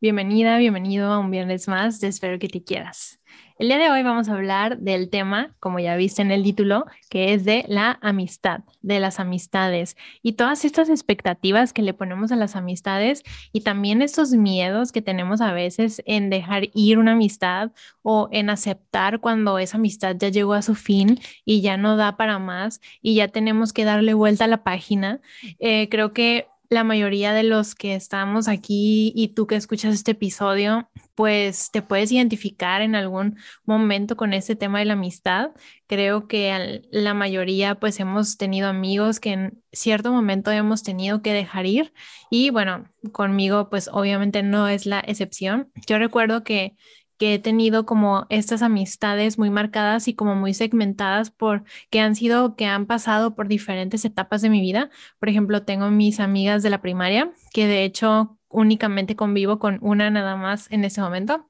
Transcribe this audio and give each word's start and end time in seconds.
Bienvenida, 0.00 0.58
bienvenido 0.58 1.12
a 1.12 1.18
un 1.18 1.32
viernes 1.32 1.66
más 1.66 1.98
de 1.98 2.06
Espero 2.06 2.38
que 2.38 2.46
te 2.46 2.62
quieras. 2.62 3.20
El 3.58 3.66
día 3.66 3.78
de 3.78 3.90
hoy 3.90 4.04
vamos 4.04 4.28
a 4.28 4.34
hablar 4.34 4.78
del 4.78 5.10
tema, 5.10 5.56
como 5.58 5.80
ya 5.80 5.96
viste 5.96 6.22
en 6.22 6.30
el 6.30 6.44
título, 6.44 6.86
que 7.10 7.34
es 7.34 7.44
de 7.44 7.64
la 7.66 7.98
amistad, 8.00 8.60
de 8.80 9.00
las 9.00 9.18
amistades 9.18 9.96
y 10.22 10.34
todas 10.34 10.64
estas 10.64 10.88
expectativas 10.88 11.72
que 11.72 11.82
le 11.82 11.94
ponemos 11.94 12.30
a 12.30 12.36
las 12.36 12.54
amistades 12.54 13.24
y 13.52 13.62
también 13.62 14.00
estos 14.00 14.30
miedos 14.30 14.92
que 14.92 15.02
tenemos 15.02 15.40
a 15.40 15.52
veces 15.52 16.00
en 16.06 16.30
dejar 16.30 16.68
ir 16.74 17.00
una 17.00 17.12
amistad 17.12 17.72
o 18.02 18.28
en 18.30 18.50
aceptar 18.50 19.18
cuando 19.18 19.58
esa 19.58 19.78
amistad 19.78 20.14
ya 20.16 20.28
llegó 20.28 20.54
a 20.54 20.62
su 20.62 20.76
fin 20.76 21.18
y 21.44 21.60
ya 21.60 21.76
no 21.76 21.96
da 21.96 22.16
para 22.16 22.38
más 22.38 22.80
y 23.02 23.16
ya 23.16 23.26
tenemos 23.26 23.72
que 23.72 23.84
darle 23.84 24.14
vuelta 24.14 24.44
a 24.44 24.48
la 24.48 24.62
página. 24.62 25.20
Eh, 25.58 25.88
creo 25.90 26.12
que 26.12 26.46
la 26.70 26.84
mayoría 26.84 27.32
de 27.32 27.44
los 27.44 27.74
que 27.74 27.94
estamos 27.94 28.46
aquí 28.46 29.12
y 29.16 29.28
tú 29.28 29.46
que 29.46 29.56
escuchas 29.56 29.94
este 29.94 30.10
episodio, 30.12 30.88
pues 31.14 31.70
te 31.70 31.82
puedes 31.82 32.12
identificar 32.12 32.82
en 32.82 32.94
algún 32.94 33.38
momento 33.64 34.16
con 34.16 34.34
este 34.34 34.54
tema 34.54 34.78
de 34.78 34.84
la 34.84 34.92
amistad. 34.92 35.50
Creo 35.86 36.28
que 36.28 36.82
la 36.90 37.14
mayoría 37.14 37.74
pues 37.76 37.98
hemos 38.00 38.36
tenido 38.36 38.68
amigos 38.68 39.18
que 39.18 39.32
en 39.32 39.62
cierto 39.72 40.12
momento 40.12 40.50
hemos 40.50 40.82
tenido 40.82 41.22
que 41.22 41.32
dejar 41.32 41.66
ir 41.66 41.92
y 42.30 42.50
bueno, 42.50 42.84
conmigo 43.12 43.70
pues 43.70 43.88
obviamente 43.92 44.42
no 44.42 44.68
es 44.68 44.84
la 44.86 45.00
excepción. 45.00 45.72
Yo 45.86 45.98
recuerdo 45.98 46.44
que 46.44 46.76
que 47.18 47.34
he 47.34 47.38
tenido 47.38 47.84
como 47.86 48.26
estas 48.30 48.62
amistades 48.62 49.38
muy 49.38 49.50
marcadas 49.50 50.08
y 50.08 50.14
como 50.14 50.34
muy 50.34 50.54
segmentadas 50.54 51.30
por 51.30 51.64
que 51.90 52.00
han 52.00 52.14
sido, 52.14 52.56
que 52.56 52.66
han 52.66 52.86
pasado 52.86 53.34
por 53.34 53.48
diferentes 53.48 54.04
etapas 54.04 54.42
de 54.42 54.50
mi 54.50 54.60
vida. 54.60 54.90
Por 55.18 55.28
ejemplo, 55.28 55.64
tengo 55.64 55.90
mis 55.90 56.20
amigas 56.20 56.62
de 56.62 56.70
la 56.70 56.80
primaria, 56.80 57.32
que 57.52 57.66
de 57.66 57.84
hecho 57.84 58.38
únicamente 58.48 59.16
convivo 59.16 59.58
con 59.58 59.78
una 59.82 60.10
nada 60.10 60.36
más 60.36 60.70
en 60.70 60.84
ese 60.84 61.00
momento. 61.00 61.48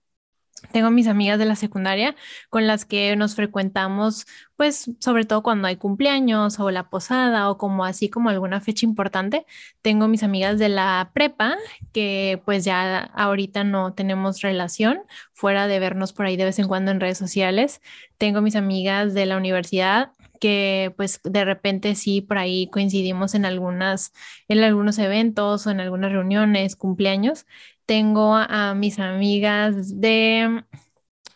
Tengo 0.73 0.91
mis 0.91 1.07
amigas 1.07 1.39
de 1.39 1.45
la 1.45 1.57
secundaria 1.57 2.15
con 2.51 2.67
las 2.67 2.85
que 2.85 3.15
nos 3.17 3.35
frecuentamos, 3.35 4.27
pues 4.57 4.91
sobre 4.99 5.25
todo 5.25 5.43
cuando 5.43 5.69
hay 5.69 5.77
cumpleaños 5.77 6.59
o 6.61 6.71
la 6.71 6.91
posada 6.91 7.51
o 7.51 7.59
como 7.59 7.85
así 7.85 8.09
como 8.09 8.31
alguna 8.31 8.61
fecha 8.61 8.87
importante. 8.87 9.47
Tengo 9.83 10.09
mis 10.09 10.23
amigas 10.23 10.59
de 10.59 10.69
la 10.69 11.11
prepa 11.15 11.57
que 11.93 12.43
pues 12.45 12.65
ya 12.65 12.99
ahorita 13.15 13.65
no 13.65 13.95
tenemos 13.95 14.41
relación 14.41 15.01
fuera 15.33 15.67
de 15.69 15.79
vernos 15.79 16.13
por 16.13 16.27
ahí 16.27 16.37
de 16.37 16.45
vez 16.45 16.59
en 16.59 16.69
cuando 16.69 16.91
en 16.91 17.01
redes 17.01 17.19
sociales. 17.19 17.81
Tengo 18.19 18.41
mis 18.41 18.57
amigas 18.57 19.15
de 19.15 19.27
la 19.27 19.37
universidad 19.37 20.13
que 20.39 20.93
pues 20.97 21.21
de 21.25 21.45
repente 21.45 21.95
sí 21.95 22.21
por 22.21 22.39
ahí 22.39 22.69
coincidimos 22.71 23.35
en 23.35 23.45
algunas 23.45 24.13
en 24.49 24.63
algunos 24.63 24.99
eventos 24.99 25.67
o 25.67 25.71
en 25.71 25.81
algunas 25.81 26.13
reuniones, 26.13 26.77
cumpleaños 26.77 27.47
tengo 27.89 28.35
a, 28.37 28.75
mis 28.75 28.99
amigas 28.99 29.99
de, 30.01 30.63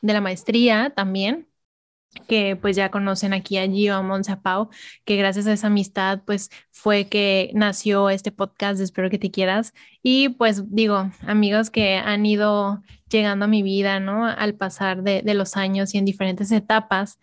de 0.02 0.12
la 0.12 0.20
maestría 0.20 0.92
también, 0.94 1.48
que 2.28 2.56
pues 2.56 2.76
ya 2.76 2.90
conocen 2.90 3.32
aquí 3.32 3.58
a 3.58 3.66
Gio, 3.66 3.94
a 3.96 4.02
Monza 4.02 4.42
Pau, 4.42 4.68
que 5.06 5.16
gracias 5.16 5.46
a 5.46 5.54
esa 5.54 5.68
amistad 5.68 6.22
pues 6.26 6.50
fue 6.70 7.08
que 7.08 7.50
nació 7.54 8.10
este 8.10 8.32
podcast 8.32 8.80
Espero 8.80 9.10
que 9.10 9.18
te 9.18 9.30
quieras. 9.30 9.72
Y 10.02 10.30
pues 10.30 10.70
digo, 10.70 11.10
amigos 11.26 11.70
que 11.70 11.96
han 11.96 12.26
ido 12.26 12.82
llegando 13.08 13.46
a 13.46 13.48
mi 13.48 13.62
vida, 13.62 13.98
¿no? 14.00 14.26
Al 14.26 14.54
pasar 14.54 15.02
de, 15.02 15.22
de 15.22 15.34
los 15.34 15.56
años 15.56 15.94
y 15.94 15.98
en 15.98 16.04
diferentes 16.04 16.52
etapas. 16.52 17.18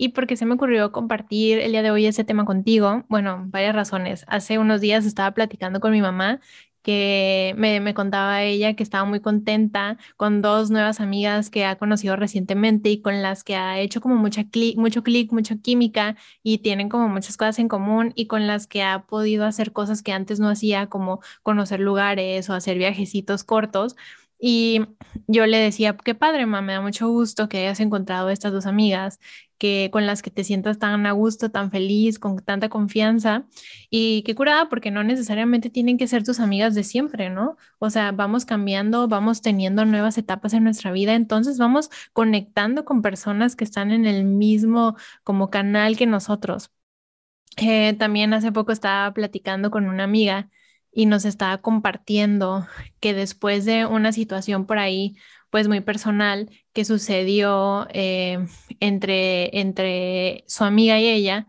Y 0.00 0.10
porque 0.10 0.36
se 0.36 0.46
me 0.46 0.54
ocurrió 0.54 0.92
compartir 0.92 1.58
el 1.58 1.72
día 1.72 1.82
de 1.82 1.90
hoy 1.90 2.06
ese 2.06 2.22
tema 2.22 2.44
contigo, 2.44 3.04
bueno, 3.08 3.44
varias 3.48 3.74
razones. 3.74 4.24
Hace 4.28 4.58
unos 4.58 4.80
días 4.80 5.04
estaba 5.04 5.32
platicando 5.32 5.80
con 5.80 5.90
mi 5.90 6.00
mamá 6.00 6.40
que 6.82 7.52
me, 7.58 7.94
contaba 7.94 8.44
ella 8.44 8.74
que 8.76 8.84
estaba 8.84 9.04
muy 9.04 9.18
contenta 9.20 9.98
con 10.16 10.40
dos 10.40 10.70
nuevas 10.70 11.00
amigas 11.00 11.50
que 11.50 11.64
ha 11.64 11.76
conocido 11.76 12.14
recientemente 12.14 12.90
y 12.90 13.02
con 13.02 13.22
las 13.22 13.42
que 13.42 13.56
ha 13.56 13.80
hecho 13.80 14.00
como 14.00 14.14
mucha 14.14 14.44
mucho 14.76 15.02
clic, 15.02 15.32
mucha 15.32 15.56
química 15.58 16.16
y 16.44 16.58
tienen 16.58 16.88
como 16.88 17.08
muchas 17.08 17.36
cosas 17.36 17.58
en 17.58 17.68
común 17.68 18.12
y 18.14 18.28
con 18.28 18.46
las 18.46 18.68
que 18.68 18.84
ha 18.84 19.04
podido 19.04 19.46
hacer 19.46 19.72
cosas 19.72 20.02
que 20.02 20.12
antes 20.12 20.38
no 20.38 20.48
hacía, 20.48 20.86
como 20.88 21.20
conocer 21.42 21.80
lugares 21.80 22.48
o 22.50 22.54
hacer 22.54 22.78
viajecitos 22.78 23.42
cortos. 23.44 23.96
Y 24.40 24.82
yo 25.26 25.46
le 25.46 25.58
decía, 25.58 25.96
qué 25.96 26.14
padre, 26.14 26.46
mamá, 26.46 26.62
me 26.62 26.72
da 26.74 26.80
mucho 26.80 27.08
gusto 27.08 27.48
que 27.48 27.58
hayas 27.58 27.80
encontrado 27.80 28.30
estas 28.30 28.52
dos 28.52 28.66
amigas 28.66 29.18
que 29.58 29.90
con 29.92 30.06
las 30.06 30.22
que 30.22 30.30
te 30.30 30.44
sientas 30.44 30.78
tan 30.78 31.06
a 31.06 31.12
gusto, 31.12 31.50
tan 31.50 31.70
feliz, 31.70 32.18
con 32.18 32.38
tanta 32.38 32.68
confianza 32.68 33.46
y 33.90 34.22
qué 34.22 34.34
curada 34.34 34.68
porque 34.68 34.90
no 34.90 35.04
necesariamente 35.04 35.70
tienen 35.70 35.98
que 35.98 36.08
ser 36.08 36.24
tus 36.24 36.40
amigas 36.40 36.74
de 36.74 36.84
siempre, 36.84 37.30
¿no? 37.30 37.56
O 37.78 37.90
sea, 37.90 38.12
vamos 38.12 38.44
cambiando, 38.44 39.08
vamos 39.08 39.42
teniendo 39.42 39.84
nuevas 39.84 40.18
etapas 40.18 40.54
en 40.54 40.64
nuestra 40.64 40.92
vida, 40.92 41.14
entonces 41.14 41.58
vamos 41.58 41.90
conectando 42.12 42.84
con 42.84 43.02
personas 43.02 43.56
que 43.56 43.64
están 43.64 43.90
en 43.90 44.06
el 44.06 44.24
mismo 44.24 44.96
como 45.24 45.50
canal 45.50 45.96
que 45.96 46.06
nosotros. 46.06 46.70
Eh, 47.56 47.94
también 47.94 48.32
hace 48.34 48.52
poco 48.52 48.72
estaba 48.72 49.12
platicando 49.12 49.70
con 49.70 49.86
una 49.88 50.04
amiga 50.04 50.48
y 50.92 51.06
nos 51.06 51.24
estaba 51.24 51.58
compartiendo 51.58 52.66
que 53.00 53.14
después 53.14 53.64
de 53.64 53.86
una 53.86 54.12
situación 54.12 54.66
por 54.66 54.78
ahí, 54.78 55.16
pues 55.50 55.68
muy 55.68 55.80
personal, 55.80 56.50
que 56.72 56.84
sucedió 56.84 57.86
eh, 57.92 58.46
entre, 58.80 59.58
entre 59.60 60.44
su 60.46 60.64
amiga 60.64 60.98
y 61.00 61.08
ella, 61.08 61.48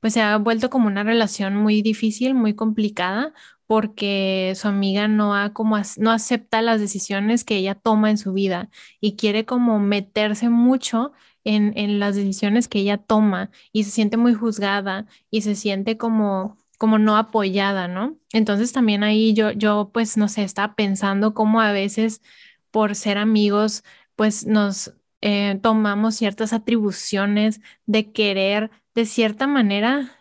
pues 0.00 0.14
se 0.14 0.22
ha 0.22 0.36
vuelto 0.38 0.70
como 0.70 0.86
una 0.86 1.02
relación 1.02 1.56
muy 1.56 1.82
difícil, 1.82 2.34
muy 2.34 2.54
complicada, 2.54 3.32
porque 3.66 4.52
su 4.56 4.68
amiga 4.68 5.08
no, 5.08 5.34
ha 5.36 5.52
como, 5.52 5.76
no 5.98 6.10
acepta 6.10 6.62
las 6.62 6.80
decisiones 6.80 7.44
que 7.44 7.56
ella 7.56 7.74
toma 7.74 8.10
en 8.10 8.18
su 8.18 8.32
vida 8.32 8.68
y 9.00 9.16
quiere 9.16 9.44
como 9.44 9.78
meterse 9.78 10.48
mucho 10.48 11.12
en, 11.44 11.72
en 11.76 12.00
las 12.00 12.16
decisiones 12.16 12.68
que 12.68 12.80
ella 12.80 12.98
toma 12.98 13.50
y 13.72 13.84
se 13.84 13.90
siente 13.90 14.16
muy 14.16 14.34
juzgada 14.34 15.06
y 15.30 15.42
se 15.42 15.54
siente 15.54 15.96
como 15.96 16.56
como 16.80 16.98
no 16.98 17.18
apoyada, 17.18 17.88
¿no? 17.88 18.16
Entonces 18.32 18.72
también 18.72 19.02
ahí 19.04 19.34
yo, 19.34 19.50
yo 19.50 19.90
pues 19.92 20.16
no 20.16 20.28
sé, 20.28 20.44
estaba 20.44 20.74
pensando 20.74 21.34
cómo 21.34 21.60
a 21.60 21.72
veces 21.72 22.22
por 22.70 22.94
ser 22.94 23.18
amigos, 23.18 23.84
pues 24.16 24.46
nos 24.46 24.94
eh, 25.22 25.58
tomamos 25.62 26.14
ciertas 26.16 26.52
atribuciones 26.52 27.60
de 27.86 28.12
querer 28.12 28.70
de 28.94 29.04
cierta 29.06 29.46
manera 29.46 30.16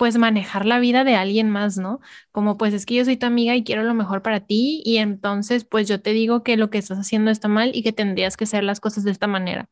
pues 0.00 0.16
manejar 0.16 0.64
la 0.64 0.78
vida 0.78 1.04
de 1.04 1.14
alguien 1.14 1.50
más, 1.50 1.76
¿no? 1.76 2.00
Como 2.32 2.56
pues 2.56 2.72
es 2.72 2.86
que 2.86 2.94
yo 2.94 3.04
soy 3.04 3.18
tu 3.18 3.26
amiga 3.26 3.54
y 3.54 3.64
quiero 3.64 3.82
lo 3.82 3.92
mejor 3.92 4.22
para 4.22 4.40
ti 4.40 4.80
y 4.82 4.96
entonces 4.96 5.64
pues 5.64 5.86
yo 5.88 6.00
te 6.00 6.12
digo 6.12 6.42
que 6.42 6.56
lo 6.56 6.70
que 6.70 6.78
estás 6.78 6.98
haciendo 6.98 7.30
está 7.30 7.48
mal 7.48 7.72
y 7.74 7.82
que 7.82 7.92
tendrías 7.92 8.38
que 8.38 8.44
hacer 8.44 8.64
las 8.64 8.80
cosas 8.80 9.04
de 9.04 9.10
esta 9.10 9.26
manera. 9.26 9.68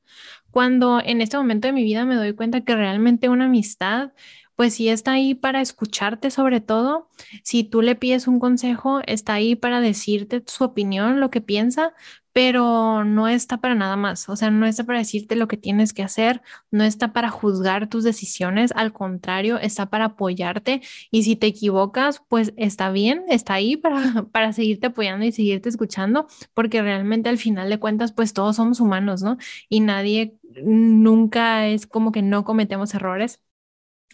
Cuando 0.50 1.00
en 1.02 1.22
este 1.22 1.38
momento 1.38 1.68
de 1.68 1.72
mi 1.72 1.82
vida 1.82 2.04
me 2.04 2.14
doy 2.14 2.34
cuenta 2.34 2.60
que 2.60 2.76
realmente 2.76 3.30
una 3.30 3.46
amistad 3.46 4.12
pues 4.58 4.74
sí 4.74 4.88
está 4.88 5.12
ahí 5.12 5.36
para 5.36 5.60
escucharte 5.60 6.32
sobre 6.32 6.60
todo. 6.60 7.08
Si 7.44 7.62
tú 7.62 7.80
le 7.80 7.94
pides 7.94 8.26
un 8.26 8.40
consejo, 8.40 9.00
está 9.06 9.34
ahí 9.34 9.54
para 9.54 9.80
decirte 9.80 10.42
su 10.46 10.64
opinión, 10.64 11.20
lo 11.20 11.30
que 11.30 11.40
piensa, 11.40 11.94
pero 12.32 13.04
no 13.04 13.28
está 13.28 13.58
para 13.58 13.76
nada 13.76 13.94
más. 13.94 14.28
O 14.28 14.34
sea, 14.34 14.50
no 14.50 14.66
está 14.66 14.82
para 14.82 14.98
decirte 14.98 15.36
lo 15.36 15.46
que 15.46 15.58
tienes 15.58 15.92
que 15.92 16.02
hacer, 16.02 16.42
no 16.72 16.82
está 16.82 17.12
para 17.12 17.30
juzgar 17.30 17.88
tus 17.88 18.02
decisiones, 18.02 18.72
al 18.74 18.92
contrario, 18.92 19.58
está 19.60 19.86
para 19.90 20.06
apoyarte 20.06 20.82
y 21.12 21.22
si 21.22 21.36
te 21.36 21.46
equivocas, 21.46 22.20
pues 22.28 22.52
está 22.56 22.90
bien, 22.90 23.22
está 23.28 23.54
ahí 23.54 23.76
para, 23.76 24.24
para 24.32 24.52
seguirte 24.52 24.88
apoyando 24.88 25.24
y 25.24 25.30
seguirte 25.30 25.68
escuchando, 25.68 26.26
porque 26.52 26.82
realmente 26.82 27.28
al 27.28 27.38
final 27.38 27.70
de 27.70 27.78
cuentas, 27.78 28.10
pues 28.12 28.32
todos 28.32 28.56
somos 28.56 28.80
humanos, 28.80 29.22
¿no? 29.22 29.38
Y 29.68 29.78
nadie 29.80 30.36
nunca 30.64 31.68
es 31.68 31.86
como 31.86 32.10
que 32.10 32.22
no 32.22 32.44
cometemos 32.44 32.92
errores 32.94 33.40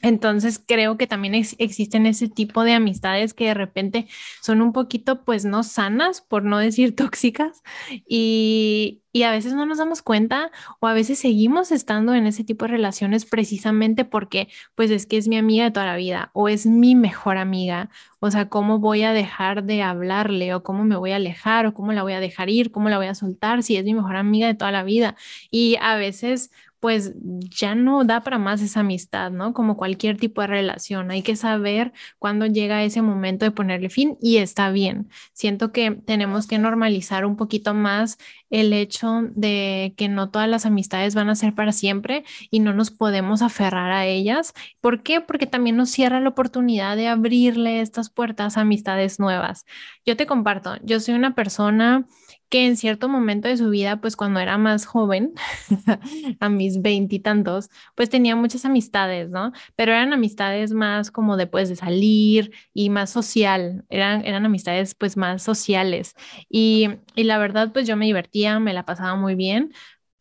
entonces 0.02 0.62
creo 0.64 0.98
que 0.98 1.06
también 1.06 1.34
existen 1.34 2.04
ese 2.06 2.28
tipo 2.28 2.62
de 2.62 2.74
amistades 2.74 3.32
que 3.32 3.46
de 3.46 3.54
repente 3.54 4.06
son 4.42 4.60
un 4.60 4.72
poquito 4.72 5.24
pues 5.24 5.46
no 5.46 5.62
sanas, 5.62 6.20
por 6.20 6.44
no 6.44 6.58
decir 6.58 6.94
tóxicas, 6.96 7.62
y, 8.06 9.02
y, 9.12 9.22
a 9.22 9.30
veces 9.30 9.54
no 9.54 9.64
nos 9.64 9.78
damos 9.78 10.02
cuenta 10.02 10.50
o 10.80 10.88
a 10.88 10.92
veces 10.92 11.18
seguimos 11.18 11.72
estando 11.72 12.12
en 12.14 12.26
ese 12.26 12.44
tipo 12.44 12.66
de 12.66 12.72
relaciones 12.72 13.24
precisamente 13.24 14.04
porque 14.04 14.48
pues 14.74 14.90
es 14.90 15.06
que 15.06 15.16
es 15.16 15.28
mi 15.28 15.38
amiga 15.38 15.64
de 15.64 15.70
toda 15.70 15.86
la 15.86 15.96
vida 15.96 16.30
o 16.34 16.48
es 16.48 16.66
mi 16.66 16.94
mejor 16.94 17.38
amiga, 17.38 17.88
o 18.20 18.30
sea, 18.30 18.48
¿cómo 18.48 18.78
voy 18.78 19.04
a 19.04 19.12
dejar 19.12 19.64
de 19.64 19.82
hablarle 19.82 20.54
o 20.54 20.62
cómo 20.62 20.84
me 20.84 20.96
voy 20.96 21.12
a 21.12 21.16
alejar 21.16 21.66
o 21.66 21.74
cómo 21.74 21.92
la 21.92 22.02
voy 22.02 22.12
a 22.14 22.20
dejar 22.20 22.50
ir, 22.50 22.72
cómo 22.72 22.88
la 22.88 22.98
voy 22.98 23.06
a 23.06 23.14
soltar 23.14 23.62
si 23.62 23.76
es 23.76 23.84
mi 23.84 23.94
mejor 23.94 24.16
amiga 24.16 24.46
de 24.46 24.54
toda 24.54 24.72
la 24.72 24.82
vida? 24.82 25.16
Y 25.50 25.76
a 25.80 25.96
veces 25.96 26.50
pues 26.84 27.14
ya 27.16 27.74
no 27.74 28.04
da 28.04 28.20
para 28.22 28.36
más 28.36 28.60
esa 28.60 28.80
amistad, 28.80 29.30
¿no? 29.30 29.54
Como 29.54 29.78
cualquier 29.78 30.18
tipo 30.18 30.42
de 30.42 30.48
relación, 30.48 31.10
hay 31.10 31.22
que 31.22 31.34
saber 31.34 31.94
cuándo 32.18 32.44
llega 32.44 32.84
ese 32.84 33.00
momento 33.00 33.46
de 33.46 33.52
ponerle 33.52 33.88
fin 33.88 34.18
y 34.20 34.36
está 34.36 34.70
bien. 34.70 35.08
Siento 35.32 35.72
que 35.72 35.92
tenemos 35.92 36.46
que 36.46 36.58
normalizar 36.58 37.24
un 37.24 37.36
poquito 37.36 37.72
más 37.72 38.18
el 38.50 38.74
hecho 38.74 39.22
de 39.34 39.94
que 39.96 40.10
no 40.10 40.28
todas 40.28 40.46
las 40.46 40.66
amistades 40.66 41.14
van 41.14 41.30
a 41.30 41.36
ser 41.36 41.54
para 41.54 41.72
siempre 41.72 42.22
y 42.50 42.60
no 42.60 42.74
nos 42.74 42.90
podemos 42.90 43.40
aferrar 43.40 43.90
a 43.90 44.04
ellas. 44.04 44.52
¿Por 44.82 45.02
qué? 45.02 45.22
Porque 45.22 45.46
también 45.46 45.78
nos 45.78 45.88
cierra 45.88 46.20
la 46.20 46.28
oportunidad 46.28 46.96
de 46.96 47.08
abrirle 47.08 47.80
estas 47.80 48.10
puertas 48.10 48.58
a 48.58 48.60
amistades 48.60 49.18
nuevas. 49.18 49.64
Yo 50.04 50.18
te 50.18 50.26
comparto, 50.26 50.76
yo 50.82 51.00
soy 51.00 51.14
una 51.14 51.34
persona 51.34 52.06
que 52.54 52.66
en 52.66 52.76
cierto 52.76 53.08
momento 53.08 53.48
de 53.48 53.56
su 53.56 53.68
vida, 53.68 54.00
pues 54.00 54.14
cuando 54.14 54.38
era 54.38 54.58
más 54.58 54.86
joven, 54.86 55.34
a 56.38 56.48
mis 56.48 56.80
veintitantos, 56.80 57.68
pues 57.96 58.10
tenía 58.10 58.36
muchas 58.36 58.64
amistades, 58.64 59.28
¿no? 59.28 59.50
Pero 59.74 59.90
eran 59.90 60.12
amistades 60.12 60.72
más 60.72 61.10
como 61.10 61.36
después 61.36 61.68
de 61.68 61.74
salir 61.74 62.52
y 62.72 62.90
más 62.90 63.10
social, 63.10 63.84
eran, 63.88 64.24
eran 64.24 64.46
amistades 64.46 64.94
pues 64.94 65.16
más 65.16 65.42
sociales. 65.42 66.14
Y, 66.48 66.90
y 67.16 67.24
la 67.24 67.38
verdad, 67.38 67.72
pues 67.72 67.88
yo 67.88 67.96
me 67.96 68.06
divertía, 68.06 68.60
me 68.60 68.72
la 68.72 68.84
pasaba 68.84 69.16
muy 69.16 69.34
bien, 69.34 69.72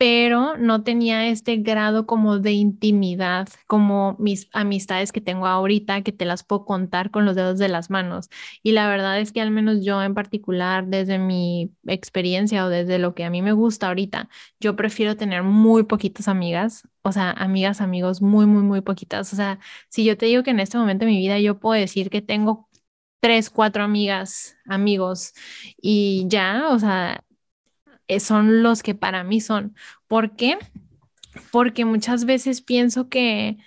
pero 0.03 0.57
no 0.57 0.83
tenía 0.83 1.29
este 1.29 1.55
grado 1.55 2.05
como 2.05 2.38
de 2.38 2.51
intimidad 2.51 3.47
como 3.67 4.17
mis 4.19 4.50
amistades 4.51 5.13
que 5.13 5.21
tengo 5.21 5.47
ahorita, 5.47 6.01
que 6.01 6.11
te 6.11 6.25
las 6.25 6.44
puedo 6.44 6.65
contar 6.65 7.09
con 7.09 7.23
los 7.23 7.38
dedos 7.38 7.57
de 7.57 7.69
las 7.69 7.89
manos. 7.89 8.29
Y 8.63 8.73
la 8.73 8.89
verdad 8.89 9.21
es 9.21 9.31
que 9.31 9.39
al 9.39 9.50
menos 9.51 9.85
yo 9.85 10.03
en 10.03 10.13
particular, 10.13 10.88
desde 10.88 11.19
mi 11.19 11.71
experiencia 11.88 12.65
o 12.65 12.69
desde 12.69 13.00
lo 13.00 13.15
que 13.15 13.23
a 13.23 13.29
mí 13.29 13.41
me 13.41 13.53
gusta 13.53 13.88
ahorita, 13.88 14.27
yo 14.59 14.75
prefiero 14.75 15.15
tener 15.15 15.41
muy 15.44 15.83
poquitas 15.83 16.27
amigas, 16.27 16.85
o 17.03 17.13
sea, 17.13 17.31
amigas, 17.31 17.79
amigos, 17.79 18.21
muy, 18.21 18.45
muy, 18.45 18.63
muy 18.63 18.81
poquitas. 18.81 19.31
O 19.31 19.38
sea, 19.38 19.59
si 19.88 20.03
yo 20.03 20.17
te 20.17 20.25
digo 20.25 20.44
que 20.44 20.51
en 20.51 20.59
este 20.59 20.77
momento 20.77 21.06
de 21.06 21.11
mi 21.11 21.17
vida 21.19 21.39
yo 21.39 21.59
puedo 21.61 21.79
decir 21.79 22.09
que 22.09 22.21
tengo 22.21 22.67
tres, 23.21 23.49
cuatro 23.49 23.83
amigas, 23.83 24.57
amigos 24.67 25.33
y 25.81 26.25
ya, 26.27 26.67
o 26.71 26.79
sea, 26.79 27.23
son 28.19 28.63
los 28.63 28.83
que 28.83 28.95
para 28.95 29.24
mí 29.24 29.42
son. 29.42 29.75
¿Por 30.07 30.36
qué? 30.36 30.57
Porque 31.51 31.86
muchas 31.86 32.25
veces 32.25 32.62
pienso 32.62 33.10
que 33.10 33.57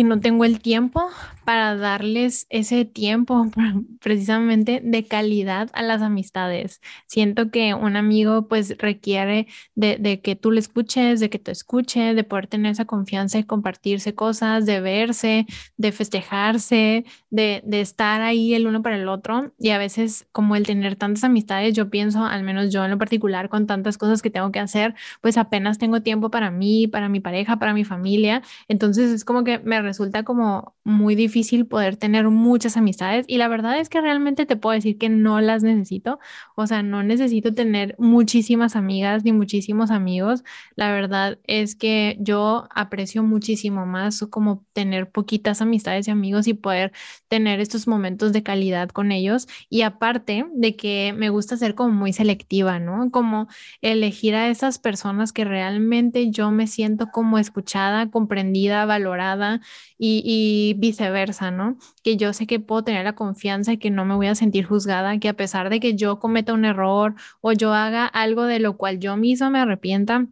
que 0.00 0.04
no 0.04 0.18
tengo 0.18 0.46
el 0.46 0.60
tiempo 0.60 1.10
para 1.44 1.76
darles 1.76 2.46
ese 2.48 2.86
tiempo 2.86 3.50
precisamente 4.00 4.80
de 4.82 5.04
calidad 5.04 5.68
a 5.74 5.82
las 5.82 6.00
amistades. 6.00 6.80
Siento 7.06 7.50
que 7.50 7.74
un 7.74 7.96
amigo 7.96 8.48
pues 8.48 8.78
requiere 8.78 9.46
de, 9.74 10.20
que 10.22 10.36
tú 10.36 10.52
le 10.52 10.60
escuches, 10.60 11.20
de 11.20 11.28
que 11.28 11.38
te 11.38 11.50
escuche, 11.50 12.14
de 12.14 12.24
poder 12.24 12.46
tener 12.46 12.72
esa 12.72 12.86
confianza 12.86 13.38
y 13.38 13.44
compartirse 13.44 14.14
cosas, 14.14 14.64
de 14.64 14.80
verse, 14.80 15.46
de 15.76 15.92
festejarse, 15.92 17.04
de, 17.28 17.62
de 17.66 17.80
estar 17.82 18.22
ahí 18.22 18.54
el 18.54 18.66
uno 18.66 18.80
para 18.80 18.96
el 18.96 19.08
otro. 19.08 19.52
Y 19.58 19.70
a 19.70 19.78
veces 19.78 20.26
como 20.32 20.56
el 20.56 20.64
tener 20.64 20.96
tantas 20.96 21.24
amistades, 21.24 21.74
yo 21.74 21.90
pienso, 21.90 22.24
al 22.24 22.42
menos 22.42 22.72
yo 22.72 22.84
en 22.86 22.90
lo 22.90 22.96
particular, 22.96 23.50
con 23.50 23.66
tantas 23.66 23.98
cosas 23.98 24.22
que 24.22 24.30
tengo 24.30 24.50
que 24.50 24.60
hacer, 24.60 24.94
pues 25.20 25.36
apenas 25.36 25.76
tengo 25.76 26.00
tiempo 26.00 26.30
para 26.30 26.50
mí, 26.50 26.86
para 26.86 27.10
mi 27.10 27.20
pareja, 27.20 27.58
para 27.58 27.74
mi 27.74 27.84
familia. 27.84 28.40
Entonces 28.68 29.10
es 29.10 29.26
como 29.26 29.44
que 29.44 29.58
me 29.58 29.89
resulta 29.90 30.22
como 30.22 30.74
muy 30.84 31.16
difícil 31.16 31.66
poder 31.66 31.96
tener 31.96 32.28
muchas 32.28 32.76
amistades 32.76 33.24
y 33.28 33.38
la 33.38 33.48
verdad 33.48 33.78
es 33.80 33.88
que 33.88 34.00
realmente 34.00 34.46
te 34.46 34.56
puedo 34.56 34.74
decir 34.74 34.98
que 34.98 35.08
no 35.08 35.40
las 35.40 35.64
necesito, 35.64 36.20
o 36.54 36.66
sea, 36.68 36.82
no 36.82 37.02
necesito 37.02 37.52
tener 37.52 37.96
muchísimas 37.98 38.76
amigas 38.76 39.24
ni 39.24 39.32
muchísimos 39.32 39.90
amigos, 39.90 40.44
la 40.76 40.92
verdad 40.92 41.38
es 41.44 41.74
que 41.74 42.16
yo 42.20 42.68
aprecio 42.74 43.24
muchísimo 43.24 43.84
más 43.84 44.20
como 44.30 44.64
tener 44.72 45.10
poquitas 45.10 45.60
amistades 45.60 46.06
y 46.06 46.10
amigos 46.12 46.46
y 46.46 46.54
poder 46.54 46.92
tener 47.28 47.58
estos 47.60 47.88
momentos 47.88 48.32
de 48.32 48.42
calidad 48.42 48.90
con 48.90 49.12
ellos. 49.12 49.48
Y 49.68 49.82
aparte 49.82 50.46
de 50.54 50.76
que 50.76 51.14
me 51.16 51.30
gusta 51.30 51.56
ser 51.56 51.74
como 51.74 51.92
muy 51.92 52.12
selectiva, 52.12 52.78
¿no? 52.78 53.10
Como 53.10 53.48
elegir 53.82 54.34
a 54.34 54.48
esas 54.48 54.78
personas 54.78 55.32
que 55.32 55.44
realmente 55.44 56.30
yo 56.30 56.50
me 56.50 56.66
siento 56.66 57.08
como 57.10 57.38
escuchada, 57.38 58.10
comprendida, 58.10 58.84
valorada 58.86 59.60
y, 59.98 60.74
viceversa, 60.78 61.50
¿no? 61.50 61.76
Que 62.02 62.16
yo 62.16 62.32
sé 62.32 62.46
que 62.46 62.60
puedo 62.60 62.84
tener 62.84 63.04
la 63.04 63.14
confianza 63.14 63.72
y 63.72 63.78
que 63.78 63.90
no 63.90 64.04
me 64.04 64.14
voy 64.14 64.26
a 64.28 64.34
sentir 64.34 64.64
juzgada, 64.66 65.18
que 65.18 65.28
a 65.28 65.34
pesar 65.34 65.70
de 65.70 65.80
que 65.80 65.94
yo 65.96 66.18
cometa 66.18 66.52
un 66.54 66.64
error 66.64 67.14
o 67.40 67.52
yo 67.52 67.72
haga 67.74 68.06
algo 68.06 68.44
de 68.44 68.60
lo 68.60 68.76
cual 68.76 68.98
yo 69.00 69.16
misma 69.16 69.50
me 69.50 69.60
arrepienta, 69.60 70.28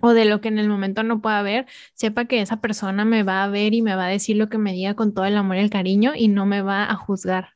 o 0.00 0.12
de 0.14 0.24
lo 0.24 0.40
que 0.40 0.48
en 0.48 0.58
el 0.58 0.68
momento 0.68 1.02
no 1.02 1.20
pueda 1.20 1.42
ver, 1.42 1.66
sepa 1.94 2.24
que 2.26 2.40
esa 2.40 2.60
persona 2.60 3.04
me 3.04 3.22
va 3.22 3.44
a 3.44 3.48
ver 3.48 3.74
y 3.74 3.82
me 3.82 3.94
va 3.96 4.06
a 4.06 4.08
decir 4.08 4.36
lo 4.36 4.48
que 4.48 4.58
me 4.58 4.72
diga 4.72 4.94
con 4.94 5.14
todo 5.14 5.24
el 5.26 5.36
amor 5.36 5.56
y 5.56 5.60
el 5.60 5.70
cariño 5.70 6.12
y 6.16 6.28
no 6.28 6.46
me 6.46 6.62
va 6.62 6.90
a 6.90 6.96
juzgar. 6.96 7.50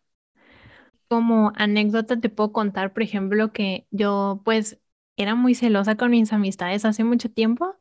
Como 1.08 1.52
anécdota 1.56 2.18
te 2.20 2.28
puedo 2.28 2.52
contar, 2.52 2.92
por 2.92 3.02
ejemplo, 3.02 3.52
que 3.52 3.86
yo 3.90 4.40
pues 4.44 4.78
era 5.16 5.34
muy 5.34 5.54
celosa 5.54 5.96
con 5.96 6.10
mis 6.10 6.32
amistades 6.32 6.84
hace 6.84 7.04
mucho 7.04 7.30
tiempo 7.30 7.76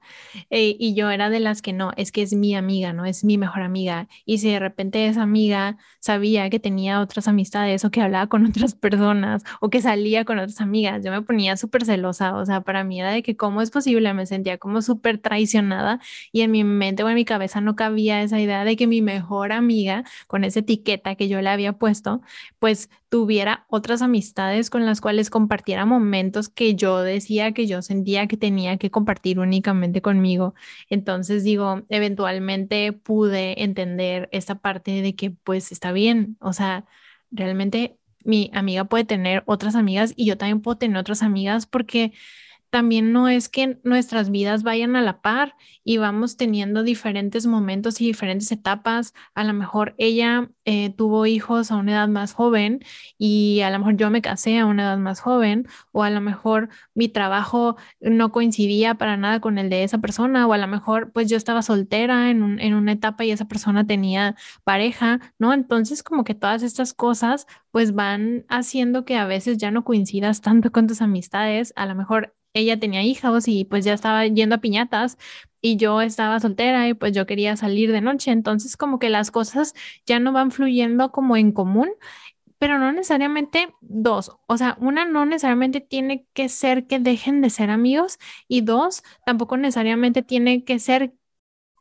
eh, 0.49 0.75
y 0.79 0.93
yo 0.93 1.09
era 1.09 1.29
de 1.29 1.39
las 1.39 1.61
que 1.61 1.73
no, 1.73 1.91
es 1.97 2.11
que 2.11 2.21
es 2.21 2.33
mi 2.33 2.55
amiga, 2.55 2.93
no 2.93 3.05
es 3.05 3.23
mi 3.23 3.37
mejor 3.37 3.61
amiga. 3.63 4.07
Y 4.25 4.37
si 4.37 4.51
de 4.51 4.59
repente 4.59 5.07
esa 5.07 5.23
amiga 5.23 5.77
sabía 5.99 6.49
que 6.49 6.59
tenía 6.59 7.01
otras 7.01 7.27
amistades 7.27 7.85
o 7.85 7.91
que 7.91 8.01
hablaba 8.01 8.27
con 8.27 8.45
otras 8.47 8.75
personas 8.75 9.43
o 9.61 9.69
que 9.69 9.81
salía 9.81 10.25
con 10.25 10.37
otras 10.37 10.61
amigas, 10.61 11.03
yo 11.03 11.11
me 11.11 11.21
ponía 11.21 11.57
súper 11.57 11.85
celosa. 11.85 12.35
O 12.35 12.45
sea, 12.45 12.61
para 12.61 12.83
mí 12.83 12.99
era 12.99 13.11
de 13.11 13.23
que 13.23 13.35
cómo 13.35 13.61
es 13.61 13.71
posible, 13.71 14.13
me 14.13 14.25
sentía 14.25 14.57
como 14.57 14.81
súper 14.81 15.17
traicionada 15.17 15.99
y 16.31 16.41
en 16.41 16.51
mi 16.51 16.63
mente 16.63 17.03
o 17.03 17.09
en 17.09 17.15
mi 17.15 17.25
cabeza 17.25 17.61
no 17.61 17.75
cabía 17.75 18.21
esa 18.21 18.39
idea 18.39 18.63
de 18.65 18.75
que 18.75 18.87
mi 18.87 19.01
mejor 19.01 19.51
amiga, 19.51 20.03
con 20.27 20.43
esa 20.43 20.59
etiqueta 20.59 21.15
que 21.15 21.27
yo 21.27 21.41
le 21.41 21.49
había 21.49 21.73
puesto, 21.73 22.21
pues 22.59 22.89
tuviera 23.09 23.65
otras 23.69 24.01
amistades 24.01 24.69
con 24.71 24.85
las 24.85 24.99
cuales 24.99 25.29
compartiera 25.29 25.85
momentos 25.85 26.49
que 26.49 26.73
yo 26.75 27.01
que 27.53 27.67
yo 27.67 27.81
sentía 27.81 28.27
que 28.27 28.37
tenía 28.37 28.77
que 28.77 28.91
compartir 28.91 29.39
únicamente 29.39 30.01
conmigo. 30.01 30.53
Entonces 30.89 31.43
digo, 31.43 31.83
eventualmente 31.89 32.93
pude 32.93 33.63
entender 33.63 34.29
esta 34.31 34.55
parte 34.55 35.01
de 35.01 35.15
que 35.15 35.31
pues 35.31 35.71
está 35.71 35.91
bien, 35.91 36.37
o 36.39 36.53
sea, 36.53 36.85
realmente 37.31 37.97
mi 38.23 38.49
amiga 38.53 38.85
puede 38.85 39.05
tener 39.05 39.43
otras 39.45 39.75
amigas 39.75 40.13
y 40.15 40.25
yo 40.25 40.37
también 40.37 40.61
puedo 40.61 40.77
tener 40.77 40.97
otras 40.97 41.23
amigas 41.23 41.65
porque 41.65 42.13
también 42.73 43.13
no 43.13 43.27
es 43.27 43.49
que 43.49 43.77
nuestras 43.83 44.31
vidas 44.31 44.63
vayan 44.63 44.95
a 44.95 45.03
la 45.03 45.21
par 45.21 45.55
y 45.83 45.97
vamos 45.97 46.37
teniendo 46.37 46.81
diferentes 46.81 47.45
momentos 47.45 48.01
y 48.01 48.07
diferentes 48.07 48.51
etapas. 48.51 49.13
A 49.35 49.43
lo 49.43 49.53
mejor 49.53 49.93
ella 49.99 50.49
eh, 50.65 50.89
tuvo 50.89 51.27
hijos 51.27 51.69
a 51.69 51.75
una 51.75 51.91
edad 51.91 52.07
más 52.07 52.33
joven 52.33 52.83
y 53.15 53.61
a 53.61 53.69
lo 53.69 53.77
mejor 53.77 53.97
yo 53.97 54.09
me 54.09 54.23
casé 54.23 54.57
a 54.57 54.65
una 54.65 54.85
edad 54.85 54.97
más 54.97 55.19
joven 55.19 55.67
o 55.91 56.01
a 56.01 56.09
lo 56.09 56.19
mejor 56.19 56.69
mi 56.95 57.09
trabajo 57.09 57.75
no 57.99 58.31
coincidía 58.31 58.95
para 58.95 59.17
nada 59.17 59.39
con 59.39 59.59
el 59.59 59.69
de 59.69 59.83
esa 59.83 59.99
persona 59.99 60.47
o 60.47 60.53
a 60.53 60.57
lo 60.57 60.67
mejor 60.67 61.11
pues 61.11 61.29
yo 61.29 61.37
estaba 61.37 61.61
soltera 61.61 62.31
en, 62.31 62.59
en 62.59 62.73
una 62.73 62.93
etapa 62.93 63.23
y 63.23 63.29
esa 63.29 63.45
persona 63.47 63.85
tenía 63.85 64.35
pareja, 64.63 65.19
¿no? 65.37 65.53
Entonces 65.53 66.01
como 66.01 66.23
que 66.23 66.33
todas 66.33 66.63
estas 66.63 66.95
cosas 66.95 67.45
pues 67.69 67.93
van 67.93 68.45
haciendo 68.49 69.05
que 69.05 69.15
a 69.17 69.27
veces 69.27 69.59
ya 69.59 69.69
no 69.69 69.83
coincidas 69.83 70.41
tanto 70.41 70.71
con 70.71 70.87
tus 70.87 71.03
amistades, 71.03 71.71
a 71.75 71.85
lo 71.85 71.93
mejor 71.93 72.33
ella 72.53 72.79
tenía 72.79 73.01
hijos 73.03 73.47
y 73.47 73.65
pues 73.65 73.85
ya 73.85 73.93
estaba 73.93 74.25
yendo 74.27 74.55
a 74.55 74.57
piñatas 74.59 75.17
y 75.61 75.77
yo 75.77 76.01
estaba 76.01 76.39
soltera 76.39 76.87
y 76.87 76.93
pues 76.93 77.13
yo 77.13 77.25
quería 77.25 77.55
salir 77.57 77.91
de 77.91 78.01
noche. 78.01 78.31
Entonces 78.31 78.77
como 78.77 78.99
que 78.99 79.09
las 79.09 79.31
cosas 79.31 79.73
ya 80.05 80.19
no 80.19 80.31
van 80.33 80.51
fluyendo 80.51 81.11
como 81.11 81.37
en 81.37 81.51
común, 81.51 81.89
pero 82.59 82.79
no 82.79 82.91
necesariamente 82.91 83.73
dos. 83.81 84.31
O 84.47 84.57
sea, 84.57 84.77
una 84.79 85.05
no 85.05 85.25
necesariamente 85.25 85.81
tiene 85.81 86.25
que 86.33 86.49
ser 86.49 86.87
que 86.87 86.99
dejen 86.99 87.41
de 87.41 87.49
ser 87.49 87.69
amigos 87.69 88.19
y 88.47 88.61
dos, 88.61 89.03
tampoco 89.25 89.57
necesariamente 89.57 90.23
tiene 90.23 90.63
que 90.63 90.79
ser 90.79 91.13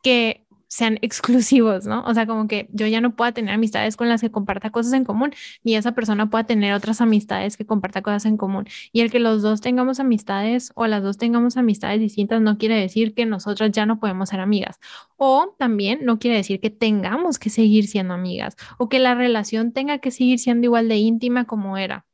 que 0.03 0.42
sean 0.73 0.97
exclusivos, 1.03 1.85
¿no? 1.85 2.03
O 2.05 2.13
sea, 2.15 2.25
como 2.25 2.47
que 2.47 2.67
yo 2.71 2.87
ya 2.87 2.99
no 2.99 3.15
pueda 3.15 3.31
tener 3.31 3.53
amistades 3.53 3.95
con 3.95 4.09
las 4.09 4.21
que 4.21 4.31
comparta 4.31 4.71
cosas 4.71 4.93
en 4.93 5.03
común, 5.03 5.31
ni 5.63 5.75
esa 5.75 5.91
persona 5.91 6.31
pueda 6.31 6.45
tener 6.45 6.73
otras 6.73 6.99
amistades 6.99 7.57
que 7.57 7.65
comparta 7.65 8.01
cosas 8.01 8.25
en 8.25 8.37
común. 8.37 8.65
Y 8.91 9.01
el 9.01 9.11
que 9.11 9.19
los 9.19 9.43
dos 9.43 9.61
tengamos 9.61 9.99
amistades 9.99 10.71
o 10.73 10.87
las 10.87 11.03
dos 11.03 11.19
tengamos 11.19 11.57
amistades 11.57 11.99
distintas 11.99 12.41
no 12.41 12.57
quiere 12.57 12.75
decir 12.75 13.13
que 13.13 13.27
nosotras 13.27 13.71
ya 13.71 13.85
no 13.85 13.99
podemos 13.99 14.29
ser 14.29 14.39
amigas. 14.39 14.79
O 15.15 15.55
también 15.59 16.05
no 16.05 16.17
quiere 16.17 16.37
decir 16.37 16.59
que 16.59 16.71
tengamos 16.71 17.37
que 17.37 17.51
seguir 17.51 17.87
siendo 17.87 18.15
amigas 18.15 18.55
o 18.79 18.89
que 18.89 18.97
la 18.97 19.13
relación 19.13 19.73
tenga 19.73 19.99
que 19.99 20.09
seguir 20.09 20.39
siendo 20.39 20.65
igual 20.65 20.87
de 20.87 20.97
íntima 20.97 21.45
como 21.45 21.77
era 21.77 22.07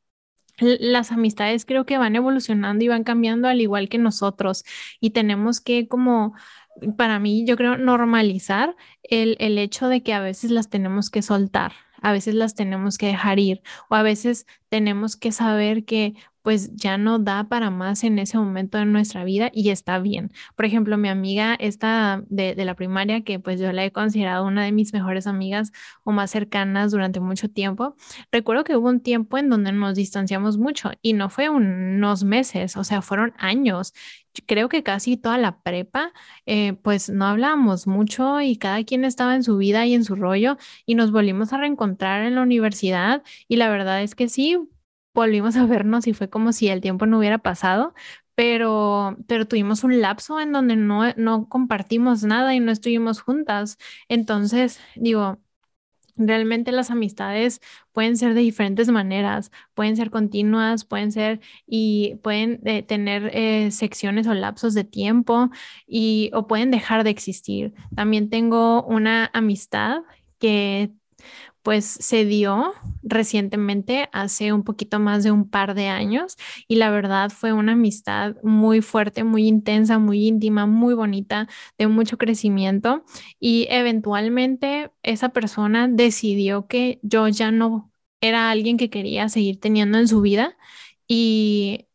las 0.60 1.12
amistades 1.12 1.64
creo 1.64 1.86
que 1.86 1.98
van 1.98 2.16
evolucionando 2.16 2.84
y 2.84 2.88
van 2.88 3.04
cambiando 3.04 3.48
al 3.48 3.60
igual 3.60 3.88
que 3.88 3.98
nosotros 3.98 4.64
y 5.00 5.10
tenemos 5.10 5.60
que 5.60 5.88
como 5.88 6.34
para 6.96 7.18
mí, 7.18 7.44
yo 7.46 7.56
creo 7.56 7.76
normalizar 7.76 8.76
el, 9.02 9.36
el 9.40 9.58
hecho 9.58 9.88
de 9.88 10.02
que 10.02 10.14
a 10.14 10.20
veces 10.20 10.50
las 10.50 10.70
tenemos 10.70 11.10
que 11.10 11.22
soltar, 11.22 11.72
a 12.00 12.12
veces 12.12 12.34
las 12.34 12.54
tenemos 12.54 12.98
que 12.98 13.06
dejar 13.06 13.38
ir 13.38 13.62
o 13.88 13.94
a 13.94 14.02
veces 14.02 14.46
tenemos 14.70 15.16
que 15.16 15.32
saber 15.32 15.84
que 15.84 16.14
pues 16.42 16.74
ya 16.74 16.96
no 16.96 17.18
da 17.18 17.44
para 17.48 17.70
más 17.70 18.02
en 18.04 18.18
ese 18.18 18.38
momento 18.38 18.78
de 18.78 18.86
nuestra 18.86 19.24
vida 19.24 19.50
y 19.52 19.70
está 19.70 19.98
bien. 19.98 20.32
Por 20.56 20.64
ejemplo, 20.64 20.96
mi 20.96 21.08
amiga 21.08 21.54
esta 21.54 22.22
de, 22.28 22.54
de, 22.54 22.64
la 22.64 22.74
primaria, 22.74 23.22
que 23.22 23.38
pues 23.38 23.60
yo 23.60 23.70
la 23.72 23.84
he 23.84 23.92
considerado 23.92 24.46
una 24.46 24.64
de 24.64 24.72
mis 24.72 24.92
mejores 24.92 25.26
amigas 25.26 25.72
o 26.02 26.12
más 26.12 26.30
cercanas 26.30 26.92
durante 26.92 27.20
mucho 27.20 27.50
tiempo, 27.50 27.94
recuerdo 28.32 28.64
que 28.64 28.76
hubo 28.76 28.88
un 28.88 29.00
tiempo 29.00 29.38
en 29.38 29.50
donde 29.50 29.72
nos 29.72 29.94
distanciamos 29.96 30.56
mucho 30.58 30.90
y 31.02 31.12
no 31.12 31.28
fue 31.28 31.50
unos 31.50 32.24
meses, 32.24 32.76
o 32.76 32.84
sea, 32.84 33.02
fueron 33.02 33.34
años. 33.38 33.92
Creo 34.46 34.68
que 34.68 34.82
casi 34.84 35.16
toda 35.16 35.38
la 35.38 35.60
prepa, 35.60 36.12
eh, 36.46 36.74
pues 36.82 37.10
no 37.10 37.26
hablábamos 37.26 37.86
mucho 37.88 38.40
y 38.40 38.56
cada 38.56 38.84
quien 38.84 39.04
estaba 39.04 39.34
en 39.34 39.42
su 39.42 39.56
vida 39.56 39.86
y 39.86 39.94
en 39.94 40.04
su 40.04 40.14
rollo 40.14 40.56
y 40.86 40.94
nos 40.94 41.10
volvimos 41.10 41.52
a 41.52 41.58
reencontrar 41.58 42.22
en 42.24 42.36
la 42.36 42.42
universidad 42.42 43.22
y 43.48 43.56
la 43.56 43.68
verdad 43.68 44.02
es 44.02 44.14
que 44.14 44.28
sí, 44.28 44.56
volvimos 45.14 45.56
a 45.56 45.66
vernos 45.66 46.06
y 46.06 46.14
fue 46.14 46.30
como 46.30 46.52
si 46.52 46.68
el 46.68 46.80
tiempo 46.80 47.06
no 47.06 47.18
hubiera 47.18 47.38
pasado, 47.38 47.94
pero, 48.34 49.16
pero 49.26 49.46
tuvimos 49.46 49.84
un 49.84 50.00
lapso 50.00 50.40
en 50.40 50.52
donde 50.52 50.76
no, 50.76 51.12
no 51.16 51.48
compartimos 51.48 52.24
nada 52.24 52.54
y 52.54 52.60
no 52.60 52.72
estuvimos 52.72 53.20
juntas. 53.20 53.78
Entonces, 54.08 54.80
digo, 54.96 55.38
Realmente 56.16 56.70
las 56.70 56.90
amistades 56.90 57.62
pueden 57.92 58.16
ser 58.18 58.34
de 58.34 58.40
diferentes 58.42 58.88
maneras, 58.88 59.50
pueden 59.72 59.96
ser 59.96 60.10
continuas, 60.10 60.84
pueden 60.84 61.12
ser 61.12 61.40
y 61.66 62.16
pueden 62.22 62.60
eh, 62.66 62.82
tener 62.82 63.30
eh, 63.32 63.70
secciones 63.70 64.26
o 64.26 64.34
lapsos 64.34 64.74
de 64.74 64.84
tiempo 64.84 65.48
y 65.86 66.30
o 66.34 66.46
pueden 66.46 66.70
dejar 66.70 67.04
de 67.04 67.10
existir. 67.10 67.72
También 67.96 68.28
tengo 68.28 68.84
una 68.84 69.30
amistad 69.32 70.02
que 70.38 70.92
pues 71.62 71.84
se 71.84 72.24
dio 72.24 72.72
recientemente, 73.02 74.08
hace 74.12 74.52
un 74.52 74.62
poquito 74.64 74.98
más 74.98 75.24
de 75.24 75.30
un 75.30 75.48
par 75.48 75.74
de 75.74 75.88
años, 75.88 76.36
y 76.68 76.76
la 76.76 76.90
verdad 76.90 77.30
fue 77.30 77.52
una 77.52 77.72
amistad 77.72 78.36
muy 78.42 78.80
fuerte, 78.82 79.24
muy 79.24 79.46
intensa, 79.46 79.98
muy 79.98 80.26
íntima, 80.26 80.66
muy 80.66 80.94
bonita, 80.94 81.48
de 81.78 81.86
mucho 81.88 82.18
crecimiento, 82.18 83.04
y 83.38 83.66
eventualmente 83.70 84.90
esa 85.02 85.30
persona 85.30 85.88
decidió 85.88 86.66
que 86.66 86.98
yo 87.02 87.28
ya 87.28 87.50
no 87.50 87.90
era 88.20 88.50
alguien 88.50 88.76
que 88.76 88.90
quería 88.90 89.28
seguir 89.28 89.60
teniendo 89.60 89.98
en 89.98 90.08
su 90.08 90.20
vida, 90.20 90.56
y 91.08 91.86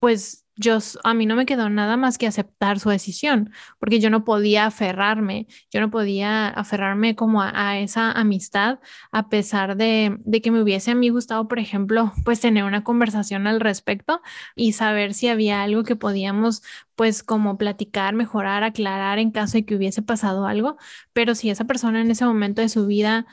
pues 0.00 0.41
yo, 0.56 0.78
a 1.04 1.14
mí 1.14 1.26
no 1.26 1.36
me 1.36 1.46
quedó 1.46 1.70
nada 1.70 1.96
más 1.96 2.18
que 2.18 2.26
aceptar 2.26 2.78
su 2.78 2.90
decisión, 2.90 3.52
porque 3.78 4.00
yo 4.00 4.10
no 4.10 4.24
podía 4.24 4.66
aferrarme, 4.66 5.46
yo 5.70 5.80
no 5.80 5.90
podía 5.90 6.48
aferrarme 6.48 7.16
como 7.16 7.42
a, 7.42 7.78
esa 7.78 8.12
amistad, 8.12 8.78
a 9.12 9.28
pesar 9.28 9.76
de, 9.76 10.16
de, 10.24 10.42
que 10.42 10.50
me 10.50 10.62
hubiese 10.62 10.90
a 10.90 10.94
mí 10.94 11.08
gustado, 11.08 11.48
por 11.48 11.58
ejemplo, 11.58 12.12
pues 12.24 12.40
tener 12.40 12.64
una 12.64 12.84
conversación 12.84 13.46
al 13.46 13.60
respecto 13.60 14.20
y 14.54 14.72
saber 14.72 15.14
si 15.14 15.28
había 15.28 15.62
algo 15.62 15.84
que 15.84 15.96
podíamos 15.96 16.62
pues 16.96 17.22
como 17.22 17.56
platicar, 17.58 18.14
mejorar, 18.14 18.62
aclarar 18.64 19.18
en 19.18 19.30
caso 19.30 19.54
de 19.58 19.64
que 19.64 19.74
hubiese 19.76 20.02
pasado 20.02 20.46
algo, 20.46 20.76
pero 21.12 21.34
si 21.34 21.50
esa 21.50 21.64
persona 21.64 22.00
en 22.00 22.10
ese 22.10 22.24
momento 22.24 22.62
de 22.62 22.68
su 22.68 22.86
vida 22.86 23.26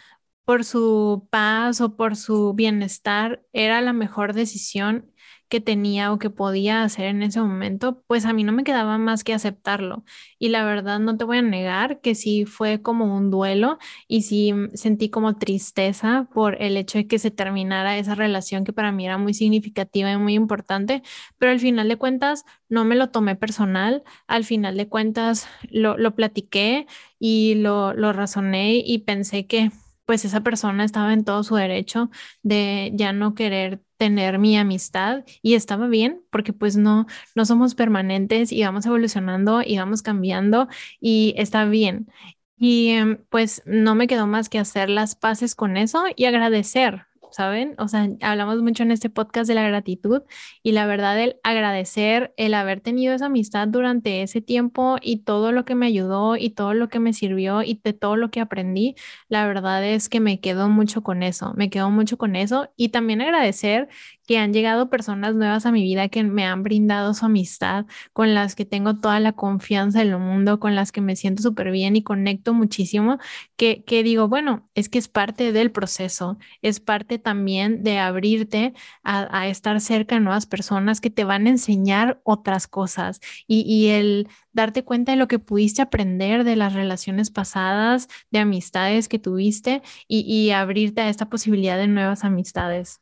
por 0.46 0.66
su 0.66 1.28
paz 1.30 1.80
o 1.82 1.96
por 1.96 2.16
su 2.16 2.54
bienestar 2.56 3.44
era 3.54 3.82
la 3.82 3.94
mejor 3.94 4.34
decisión 4.34 5.12
que 5.50 5.60
tenía 5.62 6.14
o 6.14 6.20
que 6.20 6.30
podía 6.30 6.84
hacer 6.84 7.06
en 7.08 7.24
ese 7.24 7.42
momento, 7.42 8.04
pues 8.08 8.26
a 8.26 8.34
mí 8.34 8.44
no 8.44 8.52
me 8.52 8.64
quedaba 8.64 8.98
más 8.98 9.24
que 9.24 9.34
aceptarlo. 9.34 10.04
Y 10.38 10.50
la 10.50 10.64
verdad 10.64 11.00
no 11.00 11.18
te 11.18 11.24
voy 11.26 11.40
a 11.40 11.42
negar 11.42 12.02
que 12.02 12.16
sí 12.16 12.46
fue 12.46 12.82
como 12.82 13.16
un 13.16 13.32
duelo 13.32 13.78
y 14.08 14.22
sí 14.24 14.54
sentí 14.74 15.10
como 15.10 15.38
tristeza 15.38 16.28
por 16.34 16.62
el 16.62 16.78
hecho 16.78 17.00
de 17.00 17.08
que 17.08 17.20
se 17.20 17.32
terminara 17.32 17.98
esa 17.98 18.16
relación 18.16 18.64
que 18.64 18.74
para 18.74 18.92
mí 18.92 19.06
era 19.06 19.18
muy 19.18 19.34
significativa 19.34 20.12
y 20.12 20.18
muy 20.18 20.34
importante, 20.36 21.02
pero 21.38 21.52
al 21.52 21.60
final 21.60 21.88
de 21.90 21.98
cuentas 21.98 22.46
no 22.70 22.86
me 22.86 22.96
lo 22.96 23.10
tomé 23.10 23.36
personal, 23.36 24.04
al 24.28 24.44
final 24.46 24.78
de 24.78 24.88
cuentas 24.88 25.48
lo, 25.72 25.98
lo 25.98 26.16
platiqué 26.16 26.88
y 27.20 27.56
lo, 27.56 27.94
lo 27.94 28.14
razoné 28.14 28.78
y 28.86 29.00
pensé 29.00 29.48
que 29.48 29.72
pues 30.06 30.26
esa 30.26 30.42
persona 30.42 30.84
estaba 30.86 31.14
en 31.14 31.24
todo 31.24 31.44
su 31.44 31.56
derecho 31.56 32.10
de 32.42 32.92
ya 32.96 33.14
no 33.14 33.36
querer 33.36 33.82
tener 34.00 34.40
mi 34.40 34.58
amistad 34.58 35.26
y 35.44 35.56
estaba 35.56 35.88
bien 35.88 36.24
porque 36.32 36.54
pues 36.54 36.78
no, 36.78 37.06
no 37.36 37.46
somos 37.46 37.76
permanentes 37.76 38.52
y 38.54 38.64
vamos 38.64 38.88
evolucionando 38.88 39.62
y 39.64 39.78
vamos 39.78 40.02
cambiando 40.02 40.70
y 41.02 41.36
está 41.38 41.66
bien. 41.66 42.10
Y 42.58 42.90
em, 42.92 43.24
pues 43.30 43.62
no 43.66 43.96
me 43.96 44.08
quedó 44.08 44.28
más 44.28 44.50
que 44.50 44.60
hacer 44.60 44.90
las 44.90 45.16
paces 45.16 45.56
con 45.56 45.78
eso 45.78 46.06
y 46.16 46.26
agradecer, 46.26 47.06
¿saben? 47.32 47.76
O 47.78 47.88
sea, 47.88 48.10
hablamos 48.22 48.62
mucho 48.62 48.84
en 48.84 48.92
este 48.92 49.10
podcast 49.10 49.48
de 49.48 49.56
la 49.56 49.68
gratitud 49.68 50.24
y 50.64 50.72
la 50.72 50.86
verdad 50.86 51.20
el 51.20 51.38
agradecer 51.44 52.34
el 52.38 52.54
haber 52.54 52.82
tenido 52.82 53.14
esa 53.14 53.28
amistad 53.28 53.68
durante 53.68 54.22
ese 54.22 54.42
tiempo 54.42 54.98
y 55.02 55.18
todo 55.24 55.52
lo 55.52 55.66
que 55.66 55.76
me 55.76 55.86
ayudó 55.88 56.36
y 56.36 56.52
todo 56.52 56.74
lo 56.74 56.90
que 56.90 57.00
me 57.00 57.14
sirvió 57.14 57.62
y 57.64 57.80
de 57.84 57.94
todo 57.94 58.16
lo 58.16 58.32
que 58.32 58.42
aprendí, 58.42 58.96
la 59.28 59.46
verdad 59.48 59.84
es 59.86 60.10
que 60.10 60.20
me 60.20 60.40
quedo 60.40 60.70
mucho 60.70 61.04
con 61.04 61.24
eso, 61.24 61.54
me 61.56 61.70
quedo 61.70 61.90
mucho 61.90 62.18
con 62.18 62.36
eso 62.36 62.70
y 62.76 62.90
también 62.90 63.22
agradecer 63.22 63.90
que 64.30 64.38
han 64.38 64.54
llegado 64.54 64.92
personas 64.92 65.34
nuevas 65.34 65.66
a 65.66 65.72
mi 65.72 65.82
vida 65.82 66.08
que 66.08 66.24
me 66.24 66.46
han 66.46 66.62
brindado 66.62 67.16
su 67.16 67.26
amistad, 67.26 67.88
con 68.14 68.36
las 68.36 68.54
que 68.54 68.64
tengo 68.64 69.00
toda 69.00 69.20
la 69.20 69.34
confianza 69.34 70.00
del 70.00 70.16
mundo, 70.20 70.60
con 70.60 70.76
las 70.76 70.92
que 70.92 71.02
me 71.02 71.16
siento 71.16 71.42
súper 71.42 71.72
bien 71.72 71.96
y 71.96 72.04
conecto 72.04 72.54
muchísimo, 72.54 73.18
que, 73.56 73.84
que 73.86 74.04
digo, 74.04 74.28
bueno, 74.28 74.70
es 74.76 74.88
que 74.88 75.00
es 75.00 75.08
parte 75.08 75.52
del 75.52 75.72
proceso, 75.72 76.38
es 76.62 76.80
parte 76.80 77.18
también 77.18 77.82
de 77.82 77.98
abrirte 77.98 78.74
a, 79.04 79.36
a 79.36 79.48
estar 79.48 79.82
cerca 79.82 80.14
de 80.16 80.22
nuevas 80.22 80.46
personas 80.46 81.02
que 81.02 81.10
te 81.10 81.24
van 81.24 81.48
a 81.48 81.50
enseñar 81.50 82.22
otras 82.24 82.68
cosas 82.68 83.22
y, 83.48 83.62
y 83.62 83.88
el 83.90 84.28
darte 84.54 84.84
cuenta 84.84 85.12
de 85.14 85.18
lo 85.18 85.28
que 85.28 85.40
pudiste 85.40 85.82
aprender 85.82 86.44
de 86.44 86.56
las 86.56 86.74
relaciones 86.74 87.32
pasadas, 87.32 88.08
de 88.30 88.40
amistades 88.40 89.08
que 89.10 89.18
tuviste 89.18 89.82
y, 90.08 90.20
y 90.22 90.52
abrirte 90.52 91.02
a 91.02 91.10
esta 91.10 91.30
posibilidad 91.30 91.78
de 91.80 91.88
nuevas 91.88 92.24
amistades. 92.24 93.02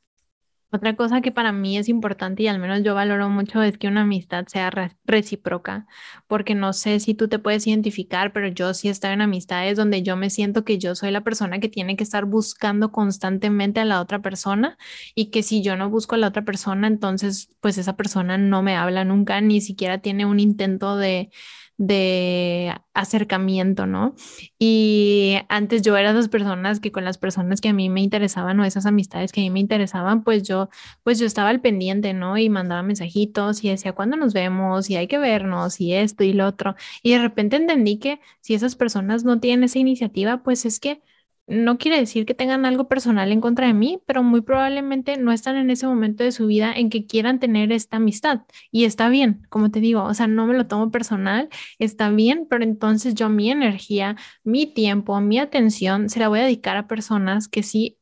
Otra 0.70 0.98
cosa 0.98 1.22
que 1.22 1.32
para 1.32 1.54
mí 1.54 1.78
es 1.78 1.88
importante 1.88 2.44
y 2.44 2.48
al 2.48 2.60
menos 2.60 2.84
yo 2.84 2.94
valoro 2.94 3.30
mucho 3.30 3.62
es 3.64 3.78
que 3.78 3.88
una 3.88 4.02
amistad 4.02 4.46
sea 4.48 4.70
recíproca, 5.06 5.88
porque 6.28 6.56
no 6.56 6.74
sé 6.74 7.00
si 7.00 7.14
tú 7.14 7.30
te 7.30 7.40
puedes 7.40 7.66
identificar, 7.68 8.34
pero 8.34 8.50
yo 8.50 8.74
sí 8.74 8.90
estado 8.90 9.14
en 9.14 9.22
amistades 9.22 9.78
donde 9.78 10.04
yo 10.04 10.18
me 10.18 10.30
siento 10.30 10.66
que 10.66 10.78
yo 10.78 10.94
soy 10.94 11.12
la 11.12 11.24
persona 11.24 11.60
que 11.62 11.70
tiene 11.70 11.96
que 11.96 12.04
estar 12.04 12.26
buscando 12.26 12.92
constantemente 12.92 13.80
a 13.80 13.86
la 13.86 14.02
otra 14.02 14.22
persona 14.22 14.78
y 15.16 15.32
que 15.32 15.42
si 15.42 15.62
yo 15.62 15.78
no 15.78 15.90
busco 15.90 16.16
a 16.16 16.18
la 16.18 16.28
otra 16.28 16.44
persona, 16.44 16.88
entonces 16.88 17.50
pues 17.62 17.78
esa 17.78 17.96
persona 17.96 18.38
no 18.38 18.62
me 18.62 18.76
habla 18.76 19.06
nunca, 19.06 19.40
ni 19.40 19.62
siquiera 19.62 20.00
tiene 20.00 20.26
un 20.26 20.42
intento 20.42 20.98
de 20.98 21.32
de 21.78 22.76
acercamiento, 22.94 23.86
¿no? 23.86 24.16
Y 24.58 25.38
antes 25.50 25.84
yo 25.84 25.96
era 25.96 26.12
esas 26.12 26.30
personas 26.30 26.80
que 26.80 26.92
con 26.92 27.06
las 27.06 27.18
personas 27.18 27.62
que 27.62 27.70
a 27.70 27.74
mí 27.74 27.90
me 27.90 28.02
interesaban 28.02 28.60
o 28.60 28.66
esas 28.66 28.86
amistades 28.86 29.32
que 29.32 29.42
a 29.42 29.44
mí 29.44 29.50
me 29.52 29.60
interesaban, 29.60 30.24
pues 30.24 30.44
yo, 30.44 30.70
pues 31.04 31.20
yo 31.20 31.26
estaba 31.26 31.50
al 31.50 31.62
pendiente, 31.62 32.14
¿no? 32.14 32.38
Y 32.38 32.50
mandaba 32.50 32.82
mensajitos 32.84 33.64
y 33.64 33.70
decía, 33.70 33.94
¿cuándo 33.94 34.18
nos 34.18 34.34
vemos? 34.34 34.90
Y 34.90 34.96
hay 34.96 35.08
que 35.08 35.20
vernos 35.20 35.80
y 35.80 35.94
esto 35.94 36.24
y 36.24 36.34
lo 36.34 36.48
otro. 36.48 36.76
Y 37.04 37.12
de 37.12 37.20
repente 37.20 37.56
entendí 37.58 38.00
que 38.00 38.20
si 38.42 38.54
esas 38.56 38.76
personas 38.76 39.24
no 39.24 39.40
tienen 39.40 39.64
esa 39.66 39.80
iniciativa, 39.80 40.44
pues 40.44 40.66
es 40.66 40.80
que 40.80 41.02
no 41.48 41.78
quiere 41.78 41.98
decir 41.98 42.26
que 42.26 42.34
tengan 42.34 42.66
algo 42.66 42.88
personal 42.90 43.32
en 43.32 43.42
contra 43.42 43.68
de 43.68 43.74
mí, 43.74 44.02
pero 44.06 44.22
muy 44.24 44.42
probablemente 44.42 45.18
no 45.18 45.32
están 45.32 45.56
en 45.58 45.70
ese 45.70 45.88
momento 45.88 46.24
de 46.24 46.32
su 46.34 46.48
vida 46.48 46.74
en 46.74 46.90
que 46.90 47.06
quieran 47.08 47.40
tener 47.40 47.72
esta 47.72 47.98
amistad. 47.98 48.42
Y 48.72 48.86
está 48.86 49.10
bien, 49.10 49.44
como 49.50 49.72
te 49.72 49.80
digo, 49.80 50.04
o 50.04 50.14
sea, 50.14 50.28
no 50.28 50.46
me 50.48 50.54
lo 50.56 50.68
tomo 50.68 50.92
personal, 50.92 51.50
está 51.80 52.10
bien, 52.10 52.48
pero 52.50 52.64
entonces 52.64 53.16
yo 53.16 53.30
mi 53.30 53.50
energía, 53.52 54.16
mi 54.44 54.66
tiempo, 54.68 55.20
mi 55.22 55.40
atención 55.40 56.10
se 56.10 56.20
la 56.20 56.28
voy 56.28 56.40
a 56.40 56.44
dedicar 56.44 56.78
a 56.78 56.88
personas 56.88 57.48
que 57.48 57.64
sí 57.64 57.98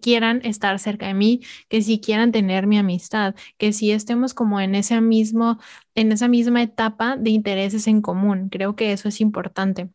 quieran 0.00 0.40
estar 0.44 0.78
cerca 0.78 1.06
de 1.06 1.14
mí, 1.14 1.40
que 1.68 1.82
sí 1.82 2.00
quieran 2.00 2.32
tener 2.32 2.66
mi 2.66 2.78
amistad, 2.78 3.34
que 3.58 3.72
sí 3.72 3.90
estemos 3.90 4.32
como 4.34 4.60
en 4.60 4.74
ese 4.74 5.00
mismo, 5.00 5.58
en 5.94 6.12
esa 6.12 6.28
misma 6.28 6.62
etapa 6.62 7.16
de 7.16 7.30
intereses 7.30 7.86
en 7.86 8.00
común. 8.02 8.48
Creo 8.48 8.76
que 8.76 8.92
eso 8.92 9.08
es 9.08 9.20
importante. 9.20 9.90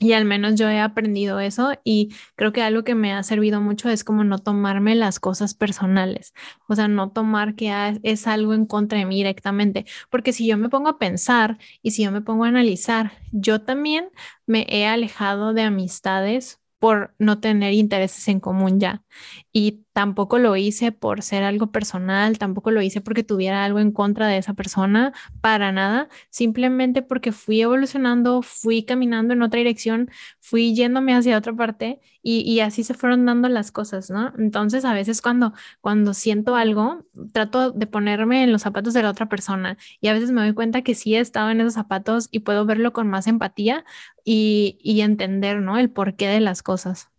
Y 0.00 0.12
al 0.12 0.24
menos 0.24 0.56
yo 0.56 0.68
he 0.68 0.80
aprendido 0.80 1.38
eso 1.38 1.72
y 1.84 2.14
creo 2.34 2.52
que 2.52 2.62
algo 2.62 2.82
que 2.82 2.96
me 2.96 3.12
ha 3.12 3.22
servido 3.22 3.60
mucho 3.60 3.88
es 3.88 4.02
como 4.02 4.24
no 4.24 4.38
tomarme 4.38 4.96
las 4.96 5.20
cosas 5.20 5.54
personales, 5.54 6.34
o 6.68 6.74
sea, 6.74 6.88
no 6.88 7.10
tomar 7.10 7.54
que 7.54 7.72
es 8.02 8.26
algo 8.26 8.54
en 8.54 8.66
contra 8.66 8.98
de 8.98 9.04
mí 9.06 9.16
directamente, 9.16 9.86
porque 10.10 10.32
si 10.32 10.46
yo 10.46 10.58
me 10.58 10.68
pongo 10.68 10.88
a 10.88 10.98
pensar 10.98 11.58
y 11.80 11.92
si 11.92 12.02
yo 12.02 12.10
me 12.10 12.22
pongo 12.22 12.44
a 12.44 12.48
analizar, 12.48 13.12
yo 13.30 13.62
también 13.62 14.08
me 14.46 14.66
he 14.68 14.86
alejado 14.86 15.54
de 15.54 15.62
amistades 15.62 16.60
por 16.80 17.14
no 17.18 17.40
tener 17.40 17.72
intereses 17.72 18.28
en 18.28 18.40
común 18.40 18.78
ya. 18.78 19.02
Y 19.52 19.86
tampoco 19.94 20.38
lo 20.38 20.56
hice 20.56 20.92
por 20.92 21.22
ser 21.22 21.44
algo 21.44 21.68
personal, 21.70 22.36
tampoco 22.38 22.72
lo 22.72 22.82
hice 22.82 23.00
porque 23.00 23.22
tuviera 23.22 23.64
algo 23.64 23.78
en 23.78 23.92
contra 23.92 24.26
de 24.26 24.38
esa 24.38 24.52
persona, 24.54 25.12
para 25.40 25.72
nada, 25.72 26.08
simplemente 26.30 27.00
porque 27.00 27.30
fui 27.32 27.62
evolucionando, 27.62 28.42
fui 28.42 28.84
caminando 28.84 29.34
en 29.34 29.42
otra 29.42 29.58
dirección, 29.58 30.10
fui 30.40 30.74
yéndome 30.74 31.14
hacia 31.14 31.38
otra 31.38 31.54
parte 31.54 32.00
y, 32.22 32.60
así 32.60 32.82
se 32.84 32.94
fueron 32.94 33.26
dando 33.26 33.48
las 33.48 33.70
cosas, 33.70 34.10
¿no? 34.10 34.32
Entonces 34.38 34.84
a 34.84 34.94
veces 34.94 35.22
cuando, 35.22 35.52
cuando 35.80 36.12
siento 36.14 36.56
algo, 36.56 37.04
trato 37.32 37.70
de 37.70 37.86
ponerme 37.86 38.42
en 38.42 38.50
los 38.52 38.62
zapatos 38.62 38.94
de 38.94 39.02
la 39.02 39.10
otra 39.10 39.28
persona 39.28 39.78
y 40.00 40.08
a 40.08 40.14
veces 40.14 40.32
me 40.32 40.40
doy 40.42 40.54
cuenta 40.54 40.82
que 40.82 40.94
sí 40.94 41.14
he 41.14 41.20
estado 41.20 41.50
en 41.50 41.60
esos 41.60 41.74
zapatos 41.74 42.28
y 42.32 42.40
puedo 42.40 42.66
verlo 42.66 42.92
con 42.92 43.08
más 43.08 43.26
empatía 43.28 43.84
y, 44.24 44.78
y 44.82 45.02
entender, 45.02 45.60
¿no? 45.60 45.78
El 45.78 45.90
porqué 45.90 46.26
de 46.28 46.40
las 46.40 46.62
cosas. 46.62 47.13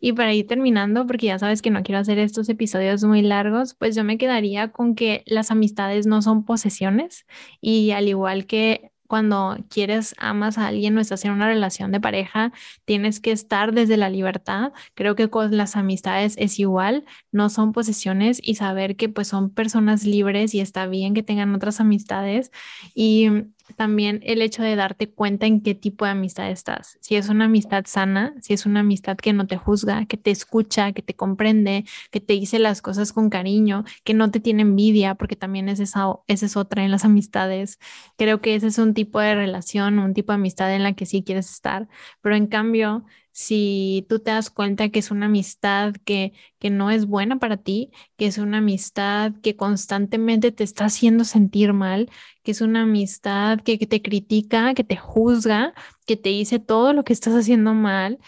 Y 0.00 0.12
para 0.12 0.34
ir 0.34 0.46
terminando, 0.46 1.06
porque 1.06 1.26
ya 1.26 1.38
sabes 1.38 1.62
que 1.62 1.70
no 1.70 1.82
quiero 1.82 1.98
hacer 2.00 2.18
estos 2.18 2.48
episodios 2.48 3.04
muy 3.04 3.22
largos, 3.22 3.74
pues 3.74 3.96
yo 3.96 4.04
me 4.04 4.18
quedaría 4.18 4.72
con 4.72 4.94
que 4.94 5.22
las 5.26 5.50
amistades 5.50 6.06
no 6.06 6.22
son 6.22 6.44
posesiones 6.44 7.26
y 7.60 7.90
al 7.92 8.08
igual 8.08 8.46
que 8.46 8.92
cuando 9.06 9.56
quieres, 9.70 10.14
amas 10.18 10.58
a 10.58 10.66
alguien 10.66 10.96
o 10.98 11.00
estás 11.00 11.24
en 11.24 11.32
una 11.32 11.46
relación 11.46 11.92
de 11.92 12.00
pareja, 12.00 12.52
tienes 12.84 13.20
que 13.20 13.32
estar 13.32 13.72
desde 13.72 13.96
la 13.96 14.10
libertad. 14.10 14.72
Creo 14.94 15.14
que 15.16 15.30
con 15.30 15.56
las 15.56 15.76
amistades 15.76 16.34
es 16.38 16.58
igual, 16.58 17.04
no 17.32 17.48
son 17.48 17.72
posesiones 17.72 18.40
y 18.42 18.56
saber 18.56 18.96
que 18.96 19.08
pues 19.08 19.28
son 19.28 19.50
personas 19.50 20.04
libres 20.04 20.54
y 20.54 20.60
está 20.60 20.86
bien 20.86 21.14
que 21.14 21.22
tengan 21.22 21.54
otras 21.54 21.80
amistades 21.80 22.50
y 22.94 23.28
también 23.74 24.20
el 24.22 24.42
hecho 24.42 24.62
de 24.62 24.76
darte 24.76 25.10
cuenta 25.10 25.46
en 25.46 25.60
qué 25.62 25.74
tipo 25.74 26.04
de 26.04 26.12
amistad 26.12 26.50
estás. 26.50 26.98
Si 27.00 27.16
es 27.16 27.28
una 27.28 27.46
amistad 27.46 27.84
sana, 27.86 28.34
si 28.40 28.52
es 28.54 28.66
una 28.66 28.80
amistad 28.80 29.16
que 29.16 29.32
no 29.32 29.46
te 29.46 29.56
juzga, 29.56 30.06
que 30.06 30.16
te 30.16 30.30
escucha, 30.30 30.92
que 30.92 31.02
te 31.02 31.14
comprende, 31.14 31.84
que 32.10 32.20
te 32.20 32.34
dice 32.34 32.58
las 32.58 32.82
cosas 32.82 33.12
con 33.12 33.30
cariño, 33.30 33.84
que 34.04 34.14
no 34.14 34.30
te 34.30 34.40
tiene 34.40 34.62
envidia, 34.62 35.14
porque 35.14 35.36
también 35.36 35.68
es 35.68 35.80
esa, 35.80 36.06
esa 36.28 36.46
es 36.46 36.56
otra 36.56 36.84
en 36.84 36.90
las 36.90 37.04
amistades. 37.06 37.78
Creo 38.16 38.40
que 38.40 38.54
ese 38.54 38.68
es 38.68 38.78
un 38.78 38.94
tipo 38.94 39.20
de 39.20 39.34
relación, 39.34 39.98
un 39.98 40.14
tipo 40.14 40.32
de 40.32 40.36
amistad 40.36 40.74
en 40.74 40.82
la 40.82 40.94
que 40.94 41.06
sí 41.06 41.22
quieres 41.24 41.50
estar. 41.50 41.88
Pero 42.20 42.36
en 42.36 42.46
cambio, 42.46 43.04
si 43.36 44.06
tú 44.08 44.18
te 44.20 44.30
das 44.30 44.48
cuenta 44.48 44.88
que 44.88 44.98
es 44.98 45.10
una 45.10 45.26
amistad 45.26 45.92
que, 46.06 46.32
que 46.58 46.70
no 46.70 46.90
es 46.90 47.04
buena 47.06 47.38
para 47.38 47.58
ti, 47.58 47.90
que 48.16 48.26
es 48.26 48.38
una 48.38 48.58
amistad 48.58 49.32
que 49.42 49.56
constantemente 49.56 50.52
te 50.52 50.64
está 50.64 50.86
haciendo 50.86 51.22
sentir 51.24 51.74
mal, 51.74 52.10
que 52.42 52.52
es 52.52 52.62
una 52.62 52.82
amistad 52.82 53.60
que, 53.60 53.78
que 53.78 53.86
te 53.86 54.00
critica, 54.00 54.72
que 54.72 54.84
te 54.84 54.96
juzga, 54.96 55.74
que 56.06 56.16
te 56.16 56.30
dice 56.30 56.60
todo 56.60 56.94
lo 56.94 57.04
que 57.04 57.12
estás 57.12 57.34
haciendo 57.34 57.74
mal, 57.74 58.18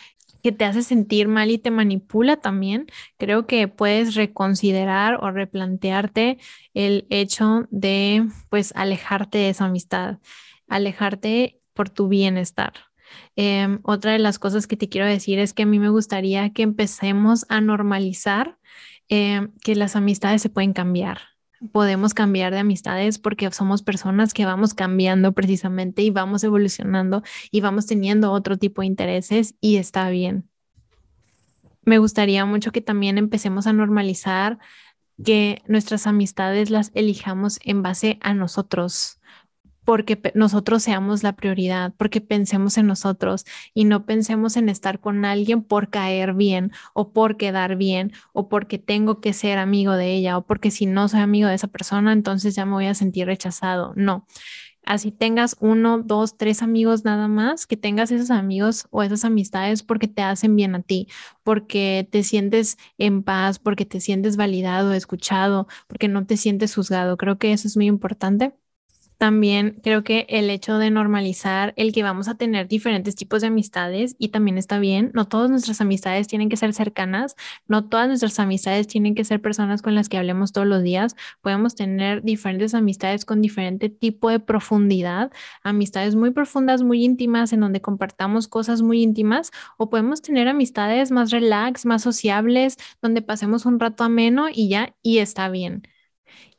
que 0.43 0.53
te 0.53 0.67
hace 0.67 0.83
sentir 0.83 1.27
mal 1.27 1.51
y 1.51 1.57
te 1.59 1.71
manipula 1.71 2.37
también, 2.37 2.87
creo 3.17 3.47
que 3.47 3.67
puedes 3.67 4.15
reconsiderar 4.15 5.25
o 5.25 5.31
replantearte 5.31 6.37
el 6.75 7.07
hecho 7.09 7.67
de 7.71 8.29
pues 8.51 8.73
alejarte 8.77 9.39
de 9.39 9.49
esa 9.51 9.65
amistad, 9.65 10.19
alejarte 10.69 11.63
por 11.73 11.89
tu 11.89 12.09
bienestar. 12.09 12.88
Em, 13.37 13.81
otra 13.83 14.13
de 14.13 14.19
las 14.19 14.39
cosas 14.39 14.67
que 14.67 14.77
te 14.77 14.89
quiero 14.89 15.07
decir 15.07 15.39
es 15.39 15.53
que 15.53 15.63
a 15.63 15.67
mí 15.67 15.79
me 15.79 15.89
gustaría 15.89 16.51
que 16.53 16.63
empecemos 16.63 17.47
a 17.49 17.61
normalizar 17.61 18.59
em, 19.09 19.53
que 19.63 19.75
las 19.75 19.97
amistades 19.97 20.43
se 20.43 20.51
pueden 20.51 20.73
cambiar. 20.73 21.19
Podemos 21.73 22.15
cambiar 22.15 22.53
de 22.53 22.61
amistades 22.61 23.19
porque 23.19 23.51
somos 23.51 23.83
personas 23.83 24.33
que 24.35 24.45
vamos 24.45 24.75
cambiando 24.75 25.33
precisamente 25.33 26.03
y 26.03 26.11
vamos 26.11 26.45
evolucionando 26.45 27.23
y 27.51 27.61
vamos 27.61 27.87
teniendo 27.87 28.33
otro 28.33 28.59
tipo 28.59 28.83
de 28.83 28.87
intereses 28.87 29.55
y 29.61 29.77
está 29.77 30.09
bien. 30.11 30.49
Me 31.85 31.99
gustaría 31.99 32.45
mucho 32.45 32.71
que 32.71 32.83
también 32.83 33.19
empecemos 33.19 33.67
a 33.67 33.73
normalizar 33.73 34.59
que 35.25 35.63
nuestras 35.67 36.07
amistades 36.07 36.71
las 36.71 36.91
elijamos 36.95 37.59
en 37.65 37.83
base 37.83 38.19
a 38.21 38.35
nosotros, 38.35 39.18
porque 39.89 40.21
nosotros 40.35 40.83
seamos 40.83 41.23
la 41.23 41.35
prioridad, 41.35 41.95
porque 41.97 42.21
pensemos 42.21 42.77
en 42.77 42.87
nosotros 42.87 43.47
y 43.73 43.87
no 43.87 44.05
pensemos 44.05 44.59
en 44.59 44.69
estar 44.69 45.01
con 45.01 45.25
alguien 45.25 45.63
por 45.63 45.89
caer 45.89 46.35
bien 46.35 46.73
o 46.93 47.15
por 47.15 47.39
quedar 47.39 47.77
bien 47.77 48.13
o 48.35 48.51
porque 48.51 48.79
tengo 48.79 49.23
que 49.23 49.33
ser 49.33 49.57
amigo 49.57 49.95
de 49.95 50.13
ella 50.13 50.37
o 50.37 50.43
porque 50.45 50.71
si 50.71 50.85
no 50.85 51.09
soy 51.09 51.21
amigo 51.21 51.49
de 51.49 51.55
esa 51.55 51.69
persona, 51.69 52.13
entonces 52.13 52.55
ya 52.55 52.67
me 52.67 52.73
voy 52.73 52.85
a 52.85 52.93
sentir 52.93 53.29
rechazado. 53.29 53.95
No. 53.97 54.27
Así 54.85 55.11
tengas 55.11 55.57
uno, 55.59 56.03
dos, 56.03 56.37
tres 56.37 56.61
amigos 56.61 57.07
nada 57.07 57.27
más, 57.27 57.67
que 57.67 57.79
tengas 57.79 58.11
esos 58.11 58.31
amigos 58.31 58.89
o 58.91 59.03
esas 59.03 59.25
amistades 59.25 59.83
porque 59.83 60.07
te 60.07 60.21
hacen 60.21 60.55
bien 60.55 60.75
a 60.75 60.83
ti, 60.83 61.09
porque 61.43 62.07
te 62.11 62.25
sientes 62.25 62.77
en 62.99 63.23
paz, 63.23 63.59
porque 63.59 63.87
te 63.87 64.01
sientes 64.01 64.37
validado, 64.37 64.93
escuchado, 64.93 65.67
porque 65.87 66.09
no 66.09 66.27
te 66.27 66.37
sientes 66.37 66.75
juzgado. 66.75 67.17
Creo 67.17 67.39
que 67.39 67.55
eso 67.55 67.67
es 67.67 67.75
muy 67.79 67.87
importante 67.87 68.53
también 69.19 69.81
creo 69.83 70.05
que 70.05 70.27
el 70.29 70.49
hecho 70.49 70.79
de 70.79 70.91
normalizar 70.91 71.75
el 71.77 71.93
que 71.93 72.03
vamos 72.05 72.29
a 72.29 72.37
tener 72.37 72.69
diferentes 72.69 73.17
tipos 73.17 73.41
de 73.41 73.49
amistades 73.49 74.15
y 74.19 74.29
también 74.29 74.59
está 74.59 74.79
bien, 74.79 75.11
no 75.13 75.27
todas 75.27 75.51
nuestras 75.51 75.81
amistades 75.81 76.29
tienen 76.29 76.49
que 76.49 76.57
ser 76.57 76.73
cercanas, 76.73 77.35
no 77.67 77.85
todas 77.89 78.09
nuestras 78.09 78.39
amistades 78.39 78.87
tienen 78.87 79.15
que 79.15 79.25
ser 79.25 79.43
personas 79.43 79.83
con 79.83 79.95
las 79.95 80.09
que 80.09 80.19
hablemos 80.19 80.53
todos 80.53 80.67
los 80.67 80.83
días, 80.83 81.17
podemos 81.43 81.75
tener 81.75 82.23
diferentes 82.23 82.75
amistades 82.75 83.25
con 83.25 83.43
diferente 83.43 83.89
tipo 83.89 84.31
de 84.31 84.41
profundidad, 84.41 85.33
amistades 85.63 86.15
muy 86.15 86.31
profundas, 86.31 86.83
muy 86.83 87.05
íntimas, 87.05 87.53
en 87.53 87.61
donde 87.61 87.81
compartamos 87.81 88.49
cosas 88.49 88.83
muy 88.83 89.03
íntimas, 89.03 89.51
o 89.77 89.91
podemos 89.91 90.23
tener 90.23 90.49
amistades 90.49 91.11
más 91.11 91.31
relax, 91.31 91.87
más 91.87 92.03
sociables, 92.03 92.77
donde 93.03 93.23
pasemos 93.23 93.67
un 93.67 93.81
rato 93.81 94.05
ameno 94.05 94.47
y 94.53 94.69
ya, 94.69 94.95
y 95.03 95.19
está 95.19 95.49
bien. 95.49 95.83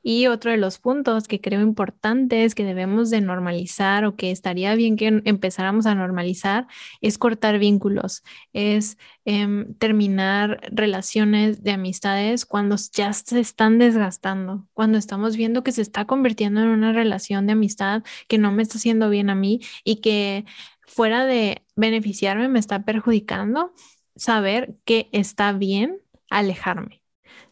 Y 0.02 0.28
otro 0.28 0.52
de 0.52 0.58
los 0.58 0.80
puntos 0.80 1.28
que 1.28 1.42
creo 1.42 1.62
importantes 1.62 2.56
que 2.56 2.64
debemos 2.64 3.10
de 3.10 3.22
normalizar 3.22 4.06
o 4.06 4.16
que 4.16 4.32
estaría 4.32 4.74
bien 4.76 4.96
que 4.96 5.22
empezáramos 5.26 5.86
a 5.86 5.96
normalizar 5.96 6.68
es 7.02 7.18
cortar 7.18 7.60
vínculos, 7.60 8.24
es 8.54 8.98
em, 9.26 9.74
terminar 9.76 10.62
relaciones 10.72 11.64
de 11.64 11.72
amistades 11.72 12.46
cuando 12.46 12.76
ya 12.94 13.12
se 13.14 13.40
están 13.40 13.78
desgastando, 13.78 14.68
cuando 14.74 14.98
estamos 14.98 15.36
viendo 15.36 15.64
que 15.64 15.72
se 15.72 15.82
está 15.82 16.06
convirtiendo 16.06 16.62
en 16.62 16.70
una 16.70 16.94
relación 16.94 17.46
de 17.48 17.54
amistad 17.54 18.04
que 18.28 18.38
no 18.38 18.52
me 18.52 18.64
está 18.64 18.78
haciendo 18.78 19.10
bien 19.10 19.30
a 19.30 19.36
mí 19.36 19.60
y 19.84 19.98
que 19.98 20.46
fuera 20.88 21.26
de 21.26 21.64
beneficiarme 21.76 22.50
me 22.50 22.60
está 22.60 22.84
perjudicando, 22.84 23.74
saber 24.16 24.76
que 24.86 25.10
está 25.12 25.54
bien 25.54 26.00
alejarme, 26.30 27.02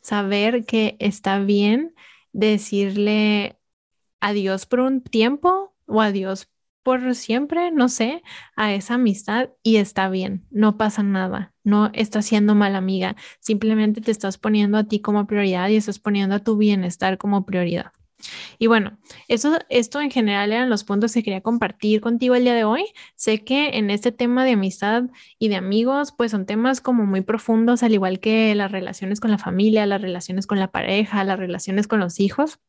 saber 0.02 0.66
que 0.66 0.98
está 1.00 1.40
bien 1.40 1.94
decirle 2.38 3.58
adiós 4.22 4.66
por 4.66 4.82
un 4.82 5.02
tiempo 5.02 5.74
o 5.88 6.02
adiós 6.02 6.50
por 6.84 7.16
siempre, 7.16 7.72
no 7.72 7.90
sé, 7.90 8.24
a 8.56 8.74
esa 8.74 8.94
amistad 8.94 9.50
y 9.64 9.78
está 9.78 10.10
bien, 10.10 10.46
no 10.52 10.78
pasa 10.78 11.04
nada, 11.04 11.54
no 11.64 11.90
estás 11.94 12.28
siendo 12.28 12.56
mala 12.56 12.78
amiga, 12.78 13.18
simplemente 13.42 14.00
te 14.02 14.12
estás 14.12 14.38
poniendo 14.38 14.78
a 14.78 14.86
ti 14.86 15.02
como 15.02 15.28
prioridad 15.28 15.68
y 15.70 15.76
estás 15.76 16.00
poniendo 16.00 16.36
a 16.36 16.40
tu 16.40 16.56
bienestar 16.58 17.18
como 17.18 17.46
prioridad. 17.46 17.92
Y 18.58 18.68
bueno, 18.68 18.98
eso, 19.28 19.60
esto 19.70 20.02
en 20.02 20.12
general 20.12 20.52
eran 20.52 20.70
los 20.70 20.84
puntos 20.84 21.14
que 21.14 21.24
quería 21.24 21.42
compartir 21.42 22.02
contigo 22.02 22.36
el 22.36 22.44
día 22.44 22.56
de 22.56 22.64
hoy. 22.64 22.86
Sé 23.16 23.44
que 23.44 23.78
en 23.78 23.90
este 23.90 24.12
tema 24.12 24.46
de 24.46 24.52
amistad 24.52 25.04
y 25.40 25.50
de 25.50 25.56
amigos, 25.56 26.14
pues 26.18 26.32
son 26.32 26.46
temas 26.46 26.82
como 26.82 27.06
muy 27.06 27.22
profundos, 27.22 27.84
al 27.84 27.94
igual 27.94 28.20
que 28.20 28.56
las 28.56 28.72
relaciones 28.72 29.20
con 29.20 29.32
la 29.32 29.38
familia, 29.38 29.86
las 29.86 30.02
relaciones 30.02 30.48
con 30.48 30.60
la 30.60 30.72
pareja, 30.72 31.24
las 31.24 31.40
relaciones 31.40 31.88
con 31.88 32.00
los 32.00 32.20
hijos 32.20 32.60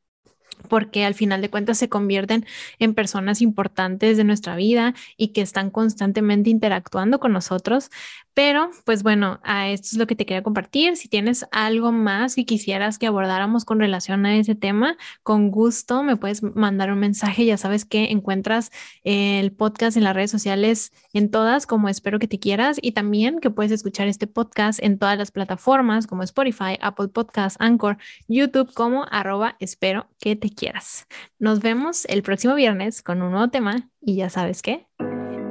porque 0.68 1.04
al 1.04 1.14
final 1.14 1.40
de 1.40 1.50
cuentas 1.50 1.78
se 1.78 1.88
convierten 1.88 2.46
en 2.78 2.94
personas 2.94 3.40
importantes 3.42 4.16
de 4.16 4.24
nuestra 4.24 4.56
vida 4.56 4.94
y 5.16 5.28
que 5.28 5.40
están 5.40 5.70
constantemente 5.70 6.50
interactuando 6.50 7.20
con 7.20 7.32
nosotros. 7.32 7.90
Pero, 8.34 8.70
pues 8.84 9.02
bueno, 9.02 9.40
a 9.42 9.68
esto 9.68 9.88
es 9.90 9.94
lo 9.94 10.06
que 10.06 10.14
te 10.14 10.24
quería 10.24 10.44
compartir. 10.44 10.96
Si 10.96 11.08
tienes 11.08 11.44
algo 11.50 11.90
más 11.90 12.36
que 12.36 12.44
quisieras 12.44 12.96
que 12.96 13.08
abordáramos 13.08 13.64
con 13.64 13.80
relación 13.80 14.26
a 14.26 14.36
ese 14.36 14.54
tema, 14.54 14.96
con 15.24 15.50
gusto 15.50 16.04
me 16.04 16.16
puedes 16.16 16.42
mandar 16.42 16.92
un 16.92 17.00
mensaje. 17.00 17.44
Ya 17.44 17.56
sabes 17.56 17.84
que 17.84 18.12
encuentras 18.12 18.70
el 19.02 19.50
podcast 19.50 19.96
en 19.96 20.04
las 20.04 20.14
redes 20.14 20.30
sociales 20.30 20.92
en 21.12 21.32
todas, 21.32 21.66
como 21.66 21.88
espero 21.88 22.20
que 22.20 22.28
te 22.28 22.38
quieras, 22.38 22.78
y 22.80 22.92
también 22.92 23.40
que 23.40 23.50
puedes 23.50 23.72
escuchar 23.72 24.06
este 24.06 24.28
podcast 24.28 24.80
en 24.82 24.98
todas 24.98 25.18
las 25.18 25.32
plataformas 25.32 26.06
como 26.06 26.22
Spotify, 26.22 26.78
Apple 26.80 27.08
Podcasts, 27.08 27.56
Anchor, 27.60 27.98
YouTube, 28.28 28.72
como 28.72 29.04
arroba 29.10 29.56
espero 29.58 30.06
que 30.20 30.36
te 30.36 30.47
quieras. 30.50 31.06
Nos 31.38 31.60
vemos 31.60 32.04
el 32.06 32.22
próximo 32.22 32.54
viernes 32.54 33.02
con 33.02 33.22
un 33.22 33.32
nuevo 33.32 33.48
tema 33.48 33.90
y 34.00 34.16
ya 34.16 34.30
sabes 34.30 34.62
qué, 34.62 34.86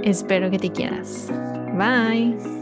espero 0.03 0.49
que 0.51 0.59
te 0.59 0.71
quieras. 0.71 1.29
Bye. 1.77 2.56